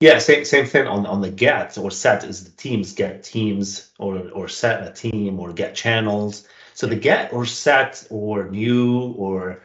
Yeah, 0.00 0.18
same 0.18 0.44
same 0.44 0.66
thing 0.66 0.86
on 0.86 1.06
on 1.06 1.20
the 1.20 1.30
get 1.30 1.76
or 1.76 1.90
set 1.90 2.22
is 2.22 2.44
the 2.44 2.50
teams 2.50 2.92
get 2.92 3.24
teams 3.24 3.90
or 3.98 4.30
or 4.30 4.48
set 4.48 4.86
a 4.86 4.92
team 4.92 5.40
or 5.40 5.52
get 5.52 5.74
channels. 5.74 6.46
So 6.74 6.86
the 6.86 6.96
get 6.96 7.32
or 7.32 7.44
set 7.44 8.06
or 8.08 8.48
new 8.48 9.12
or 9.16 9.62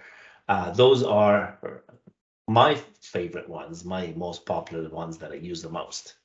uh, 0.49 0.71
those 0.71 1.03
are 1.03 1.59
my 2.53 2.75
favorite 3.01 3.49
ones, 3.49 3.83
my 3.83 4.13
most 4.15 4.45
popular 4.45 4.87
ones 4.89 5.17
that 5.17 5.31
I 5.31 5.35
use 5.35 5.63
the 5.63 5.69
most. 5.69 6.15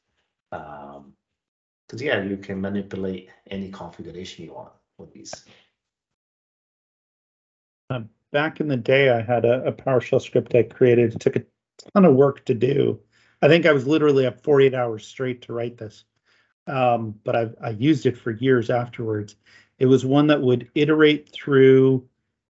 Um, 0.52 1.14
because 1.86 2.02
yeah, 2.02 2.22
you 2.22 2.36
can 2.36 2.60
manipulate 2.60 3.30
any 3.50 3.70
configuration 3.70 4.44
you 4.44 4.52
want 4.52 4.72
with 4.98 5.10
these. 5.12 5.32
Back 8.30 8.60
in 8.60 8.68
the 8.68 8.76
day, 8.76 9.08
I 9.08 9.22
had 9.22 9.46
a, 9.46 9.64
a 9.64 9.72
PowerShell 9.72 10.20
script 10.20 10.54
I 10.54 10.64
created. 10.64 11.14
It 11.14 11.20
took 11.20 11.36
a 11.36 11.44
ton 11.94 12.04
of 12.04 12.14
work 12.14 12.44
to 12.44 12.52
do. 12.52 13.00
I 13.40 13.48
think 13.48 13.64
I 13.64 13.72
was 13.72 13.86
literally 13.86 14.26
up 14.26 14.42
48 14.42 14.74
hours 14.74 15.06
straight 15.06 15.40
to 15.42 15.54
write 15.54 15.78
this. 15.78 16.04
Um, 16.66 17.14
but 17.24 17.34
I, 17.34 17.48
I 17.64 17.70
used 17.70 18.04
it 18.04 18.18
for 18.18 18.32
years 18.32 18.68
afterwards. 18.68 19.36
It 19.78 19.86
was 19.86 20.04
one 20.04 20.26
that 20.26 20.42
would 20.42 20.68
iterate 20.74 21.32
through 21.32 22.06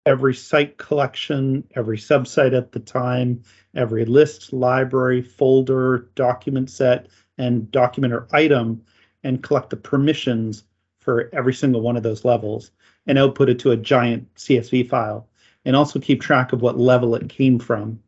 every 0.08 0.34
site 0.34 0.78
collection, 0.78 1.62
every 1.76 1.98
subsite 1.98 2.58
at 2.58 2.72
the 2.72 2.80
time, 2.80 3.44
every 3.76 4.06
list, 4.06 4.54
library, 4.54 5.22
folder, 5.22 6.10
document 6.16 6.70
set, 6.70 7.08
and 7.38 7.70
document 7.72 8.14
or 8.14 8.26
item, 8.32 8.82
and 9.26 9.44
collect 9.44 9.70
the 9.70 9.76
permissions 9.76 10.64
for 10.98 11.30
every 11.34 11.54
single 11.54 11.82
one 11.82 11.98
of 11.98 12.04
those 12.04 12.24
levels 12.24 12.72
and 13.06 13.18
output 13.18 13.50
it 13.50 13.60
to 13.60 13.72
a 13.72 13.78
giant 13.78 14.34
CSV 14.36 14.88
file 14.88 15.28
and 15.66 15.76
also 15.76 16.00
keep 16.00 16.22
track 16.22 16.54
of 16.54 16.62
what 16.62 16.80
level 16.80 17.14
it 17.14 17.28
came 17.28 17.60
from. 17.60 18.00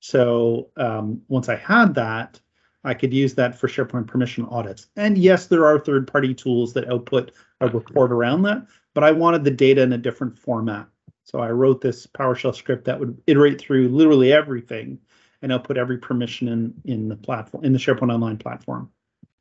So 0.00 0.68
um, 0.76 1.22
once 1.28 1.48
I 1.48 1.56
had 1.56 1.94
that, 1.94 2.38
I 2.84 2.92
could 2.92 3.14
use 3.14 3.34
that 3.34 3.58
for 3.58 3.66
SharePoint 3.66 4.06
permission 4.06 4.44
audits. 4.44 4.88
And 4.96 5.16
yes, 5.16 5.46
there 5.46 5.64
are 5.64 5.78
third 5.78 6.06
party 6.06 6.34
tools 6.34 6.74
that 6.74 6.90
output 6.90 7.32
a 7.62 7.68
report 7.68 8.12
around 8.12 8.42
that, 8.42 8.66
but 8.92 9.04
I 9.04 9.12
wanted 9.12 9.42
the 9.42 9.50
data 9.50 9.80
in 9.80 9.94
a 9.94 9.98
different 9.98 10.38
format. 10.38 10.86
So 11.26 11.40
I 11.40 11.50
wrote 11.50 11.80
this 11.80 12.06
PowerShell 12.06 12.54
script 12.54 12.84
that 12.84 13.00
would 13.00 13.20
iterate 13.26 13.60
through 13.60 13.88
literally 13.88 14.32
everything 14.32 14.98
and 15.42 15.52
output 15.52 15.76
every 15.76 15.98
permission 15.98 16.48
in, 16.48 16.74
in 16.84 17.08
the 17.08 17.16
platform, 17.16 17.64
in 17.64 17.72
the 17.72 17.78
SharePoint 17.78 18.12
Online 18.12 18.38
platform. 18.38 18.90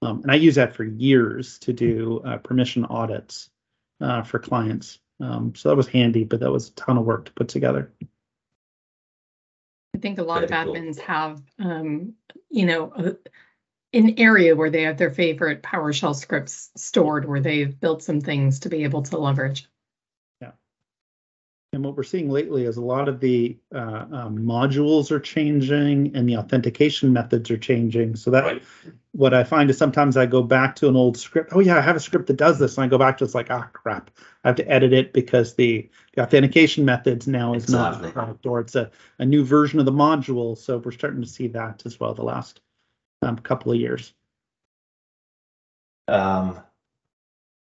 Um, 0.02 0.22
and 0.24 0.32
I 0.32 0.36
use 0.36 0.56
that 0.56 0.76
for 0.76 0.84
years 0.84 1.60
to 1.60 1.74
do 1.74 2.22
uh, 2.26 2.38
permission 2.38 2.86
audits 2.86 3.50
uh, 4.02 4.24
for 4.24 4.40
clients. 4.40 5.00
Um, 5.20 5.54
so 5.56 5.70
that 5.70 5.76
was 5.76 5.88
handy, 5.88 6.24
but 6.24 6.40
that 6.40 6.52
was 6.52 6.70
a 6.70 6.74
ton 6.74 6.98
of 6.98 7.06
work 7.06 7.26
to 7.26 7.34
put 7.34 7.48
together. 7.48 7.94
I 9.94 10.00
think 10.00 10.18
a 10.18 10.24
lot 10.24 10.44
of 10.44 10.50
Very 10.50 10.66
cool. 10.66 10.74
admins 10.74 11.00
have, 11.00 11.42
um, 11.60 12.14
you 12.50 12.66
know, 12.66 12.92
a- 12.96 13.16
an 13.94 14.20
area 14.20 14.56
where 14.56 14.70
they 14.70 14.82
have 14.82 14.98
their 14.98 15.12
favorite 15.12 15.64
PowerShell 15.64 16.16
scripts 16.16 16.72
stored, 16.76 17.26
where 17.26 17.40
they've 17.40 17.80
built 17.80 18.04
some 18.04 18.20
things 18.20 18.60
to 18.62 18.70
be 18.70 18.84
able 18.84 19.04
to 19.04 19.18
leverage. 19.18 19.70
And 21.76 21.84
what 21.84 21.98
we're 21.98 22.04
seeing 22.04 22.30
lately 22.32 22.64
is 22.64 22.78
a 22.78 22.82
lot 22.82 23.10
of 23.10 23.20
the 23.20 23.58
uh, 23.74 24.06
um, 24.10 24.38
modules 24.38 25.12
are 25.12 25.20
changing 25.20 26.16
and 26.16 26.28
the 26.28 26.38
authentication 26.38 27.12
methods 27.12 27.52
are 27.52 27.58
changing. 27.58 28.16
So 28.16 28.32
that 28.32 28.46
Right. 28.46 28.64
what 29.12 29.34
I 29.34 29.44
find 29.44 29.70
is 29.70 29.78
sometimes 29.78 30.16
I 30.16 30.26
go 30.26 30.42
back 30.42 30.78
to 30.78 30.88
an 30.88 30.96
old 30.96 31.18
script. 31.18 31.50
Oh 31.52 31.60
yeah, 31.60 31.78
I 31.78 31.82
have 31.82 31.98
a 31.98 32.00
script 32.00 32.28
that 32.28 32.38
does 32.38 32.60
this, 32.60 32.78
and 32.78 32.86
I 32.86 32.88
go 32.88 32.98
back 32.98 33.18
to 33.18 33.26
it's 33.26 33.36
like 33.36 33.52
ah 33.52 33.68
crap, 33.74 34.10
I 34.46 34.48
have 34.48 34.56
to 34.56 34.72
edit 34.72 34.94
it 34.94 35.12
because 35.12 35.56
the, 35.56 35.90
the 36.14 36.22
authentication 36.24 36.86
methods 36.86 37.28
now 37.28 37.54
is 37.54 37.66
Exactly. 37.66 38.08
not 38.08 38.14
correct, 38.14 38.46
or 38.46 38.62
it's 38.62 38.76
a, 38.76 38.90
a 39.20 39.26
new 39.26 39.44
version 39.44 39.78
of 39.78 39.86
the 39.86 39.92
module. 39.92 40.58
So 40.58 40.78
we're 40.78 40.92
starting 40.92 41.24
to 41.24 41.28
see 41.28 41.48
that 41.48 41.86
as 41.86 42.00
well 42.00 42.14
the 42.14 42.24
last 42.24 42.62
um, 43.22 43.38
couple 43.40 43.74
of 43.74 43.78
years. 43.78 44.14
Um, 46.08 46.58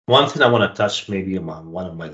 one 0.07 0.29
thing 0.29 0.43
I 0.43 0.49
want 0.49 0.69
to 0.69 0.77
touch 0.77 1.09
maybe 1.09 1.39
on 1.39 1.71
one 1.71 1.87
of 1.87 1.97
my 1.97 2.11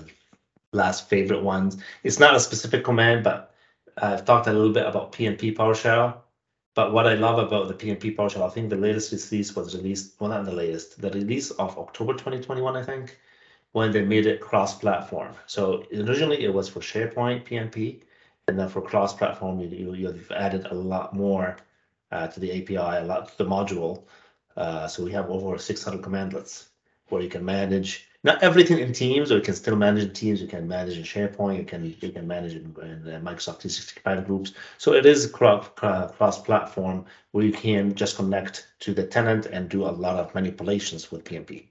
last 0.72 1.08
favorite 1.08 1.42
ones. 1.42 1.78
It's 2.02 2.18
not 2.18 2.34
a 2.34 2.40
specific 2.40 2.84
command, 2.84 3.24
but 3.24 3.54
I've 3.96 4.24
talked 4.24 4.46
a 4.46 4.52
little 4.52 4.72
bit 4.72 4.86
about 4.86 5.12
PNP 5.12 5.56
PowerShell. 5.56 6.16
But 6.74 6.92
what 6.92 7.06
I 7.06 7.14
love 7.14 7.38
about 7.38 7.68
the 7.68 7.74
PNP 7.74 8.14
PowerShell, 8.14 8.46
I 8.46 8.50
think 8.50 8.70
the 8.70 8.76
latest 8.76 9.10
release 9.12 9.56
was 9.56 9.74
released, 9.74 10.20
well, 10.20 10.30
not 10.30 10.44
the 10.44 10.52
latest, 10.52 11.00
the 11.00 11.10
release 11.10 11.50
of 11.52 11.76
October 11.76 12.12
2021, 12.12 12.76
I 12.76 12.82
think, 12.82 13.18
when 13.72 13.90
they 13.90 14.02
made 14.02 14.26
it 14.26 14.40
cross-platform. 14.40 15.34
So 15.46 15.84
originally 15.92 16.44
it 16.44 16.54
was 16.54 16.68
for 16.68 16.80
SharePoint 16.80 17.48
PNP, 17.48 18.02
And 18.46 18.58
then 18.58 18.68
for 18.68 18.80
cross-platform, 18.80 19.60
you, 19.60 19.68
you, 19.68 19.94
you've 19.94 20.30
added 20.30 20.66
a 20.66 20.74
lot 20.74 21.14
more 21.14 21.56
uh, 22.12 22.28
to 22.28 22.40
the 22.40 22.62
API, 22.62 22.76
a 22.76 23.04
lot 23.04 23.28
to 23.28 23.38
the 23.38 23.44
module. 23.44 24.04
Uh, 24.56 24.86
so 24.86 25.04
we 25.04 25.12
have 25.12 25.28
over 25.30 25.58
600 25.58 26.00
commandlets 26.00 26.67
where 27.10 27.22
you 27.22 27.28
can 27.28 27.44
manage 27.44 28.08
not 28.24 28.42
everything 28.42 28.78
in 28.80 28.92
Teams, 28.92 29.30
or 29.30 29.36
you 29.36 29.42
can 29.42 29.54
still 29.54 29.76
manage 29.76 30.04
in 30.04 30.12
Teams. 30.12 30.40
You 30.42 30.48
can 30.48 30.66
manage 30.66 30.96
in 30.96 31.04
SharePoint. 31.04 31.58
You 31.58 31.64
can 31.64 31.96
you 32.00 32.10
can 32.10 32.26
manage 32.26 32.54
in, 32.54 32.74
in 32.82 33.14
uh, 33.14 33.20
Microsoft 33.20 33.60
365 33.60 34.26
groups. 34.26 34.52
So 34.76 34.92
it 34.92 35.06
is 35.06 35.26
cross 35.26 35.68
cross 35.76 36.40
platform 36.40 37.04
where 37.32 37.44
you 37.44 37.52
can 37.52 37.94
just 37.94 38.16
connect 38.16 38.66
to 38.80 38.92
the 38.92 39.06
tenant 39.06 39.46
and 39.46 39.68
do 39.68 39.84
a 39.84 39.90
lot 40.04 40.16
of 40.16 40.34
manipulations 40.34 41.12
with 41.12 41.24
PNP. 41.24 41.66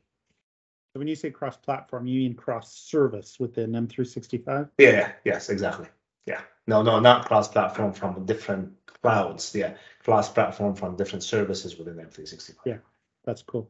So 0.93 0.99
when 0.99 1.07
you 1.07 1.15
say 1.15 1.29
cross-platform, 1.29 2.07
you 2.07 2.21
mean 2.21 2.33
cross-service 2.33 3.39
within 3.39 3.73
M365? 3.73 4.69
Yeah. 4.79 5.11
Yes. 5.25 5.49
Exactly. 5.49 5.87
Yeah. 6.25 6.41
No. 6.65 6.81
No. 6.81 6.99
Not 6.99 7.27
cross 7.27 7.49
platform 7.49 7.93
from 7.93 8.25
different 8.25 8.73
clouds. 9.03 9.53
Yeah. 9.53 9.75
Cross 10.03 10.29
platform 10.29 10.73
from 10.73 10.95
different 10.95 11.23
services 11.23 11.77
within 11.77 11.97
M365. 11.97 12.55
Yeah. 12.65 12.77
That's 13.25 13.43
cool. 13.43 13.69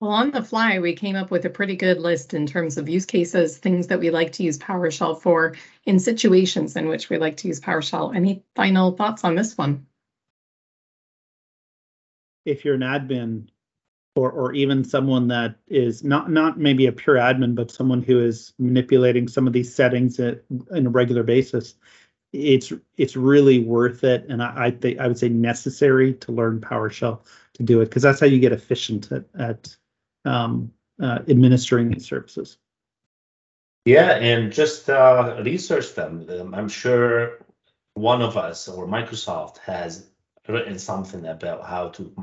Well, 0.00 0.12
on 0.12 0.30
the 0.30 0.42
fly, 0.42 0.78
we 0.78 0.94
came 0.94 1.14
up 1.14 1.30
with 1.30 1.44
a 1.44 1.50
pretty 1.50 1.76
good 1.76 1.98
list 1.98 2.32
in 2.32 2.46
terms 2.46 2.78
of 2.78 2.88
use 2.88 3.04
cases, 3.04 3.58
things 3.58 3.88
that 3.88 4.00
we 4.00 4.08
like 4.08 4.32
to 4.32 4.42
use 4.42 4.56
PowerShell 4.56 5.20
for 5.20 5.54
in 5.84 5.98
situations 5.98 6.74
in 6.74 6.88
which 6.88 7.10
we 7.10 7.18
like 7.18 7.36
to 7.38 7.48
use 7.48 7.60
PowerShell. 7.60 8.16
Any 8.16 8.42
final 8.56 8.92
thoughts 8.92 9.24
on 9.24 9.34
this 9.34 9.58
one? 9.58 9.84
If 12.46 12.64
you're 12.64 12.76
an 12.76 12.80
admin 12.80 13.48
or, 14.16 14.30
or 14.30 14.54
even 14.54 14.84
someone 14.84 15.28
that 15.28 15.56
is 15.68 16.02
not, 16.02 16.30
not 16.30 16.58
maybe 16.58 16.86
a 16.86 16.92
pure 16.92 17.16
admin, 17.16 17.54
but 17.54 17.70
someone 17.70 18.00
who 18.00 18.24
is 18.24 18.54
manipulating 18.58 19.28
some 19.28 19.46
of 19.46 19.52
these 19.52 19.74
settings 19.74 20.18
at, 20.18 20.42
on 20.72 20.86
a 20.86 20.90
regular 20.90 21.24
basis, 21.24 21.74
it's, 22.32 22.72
it's 22.96 23.16
really 23.16 23.58
worth 23.58 24.02
it. 24.02 24.24
And 24.30 24.42
I, 24.42 24.54
I 24.56 24.70
think, 24.70 24.98
I 24.98 25.08
would 25.08 25.18
say 25.18 25.28
necessary 25.28 26.14
to 26.14 26.32
learn 26.32 26.62
PowerShell 26.62 27.20
to 27.52 27.62
do 27.62 27.82
it, 27.82 27.90
because 27.90 28.02
that's 28.02 28.20
how 28.20 28.26
you 28.26 28.38
get 28.38 28.52
efficient 28.52 29.12
at, 29.12 29.24
at 29.38 29.76
um, 30.24 30.72
uh, 31.02 31.20
administering 31.28 31.90
these 31.90 32.06
services. 32.06 32.58
Yeah, 33.84 34.12
and 34.16 34.52
just 34.52 34.90
uh, 34.90 35.40
research 35.44 35.94
them. 35.94 36.26
Um, 36.28 36.54
I'm 36.54 36.68
sure 36.68 37.46
one 37.94 38.22
of 38.22 38.36
us 38.36 38.68
or 38.68 38.86
Microsoft 38.86 39.58
has 39.58 40.10
written 40.48 40.78
something 40.78 41.26
about 41.26 41.64
how 41.64 41.88
to 41.88 42.14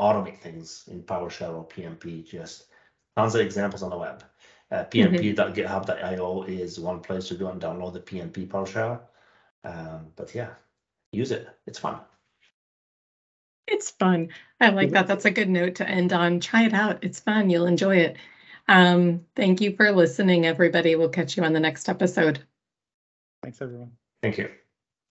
automate 0.00 0.38
things 0.38 0.84
in 0.90 1.02
PowerShell 1.02 1.54
or 1.54 1.68
PNP. 1.68 2.26
Just 2.26 2.64
tons 3.16 3.34
of 3.34 3.40
examples 3.40 3.82
on 3.82 3.90
the 3.90 3.98
web. 3.98 4.24
Uh, 4.70 4.84
PNP.github.io 4.84 6.42
is 6.44 6.80
one 6.80 7.00
place 7.00 7.28
to 7.28 7.34
go 7.34 7.48
and 7.48 7.60
download 7.60 7.92
the 7.92 8.00
PNP 8.00 8.48
PowerShell. 8.48 9.00
Um, 9.64 10.06
but 10.16 10.34
yeah, 10.34 10.50
use 11.12 11.30
it. 11.30 11.48
It's 11.66 11.78
fun. 11.78 12.00
It's 13.72 13.90
fun. 13.90 14.28
I 14.60 14.68
like 14.68 14.90
that. 14.90 15.06
That's 15.06 15.24
a 15.24 15.30
good 15.30 15.48
note 15.48 15.76
to 15.76 15.88
end 15.88 16.12
on. 16.12 16.40
Try 16.40 16.66
it 16.66 16.74
out. 16.74 17.02
It's 17.02 17.18
fun. 17.18 17.48
You'll 17.48 17.66
enjoy 17.66 17.96
it. 17.96 18.16
Um, 18.68 19.24
thank 19.34 19.60
you 19.62 19.74
for 19.74 19.90
listening, 19.90 20.46
everybody. 20.46 20.94
We'll 20.94 21.08
catch 21.08 21.36
you 21.36 21.42
on 21.42 21.54
the 21.54 21.60
next 21.60 21.88
episode. 21.88 22.44
Thanks, 23.42 23.60
everyone. 23.62 23.92
Thank 24.22 24.38
you. 24.38 24.50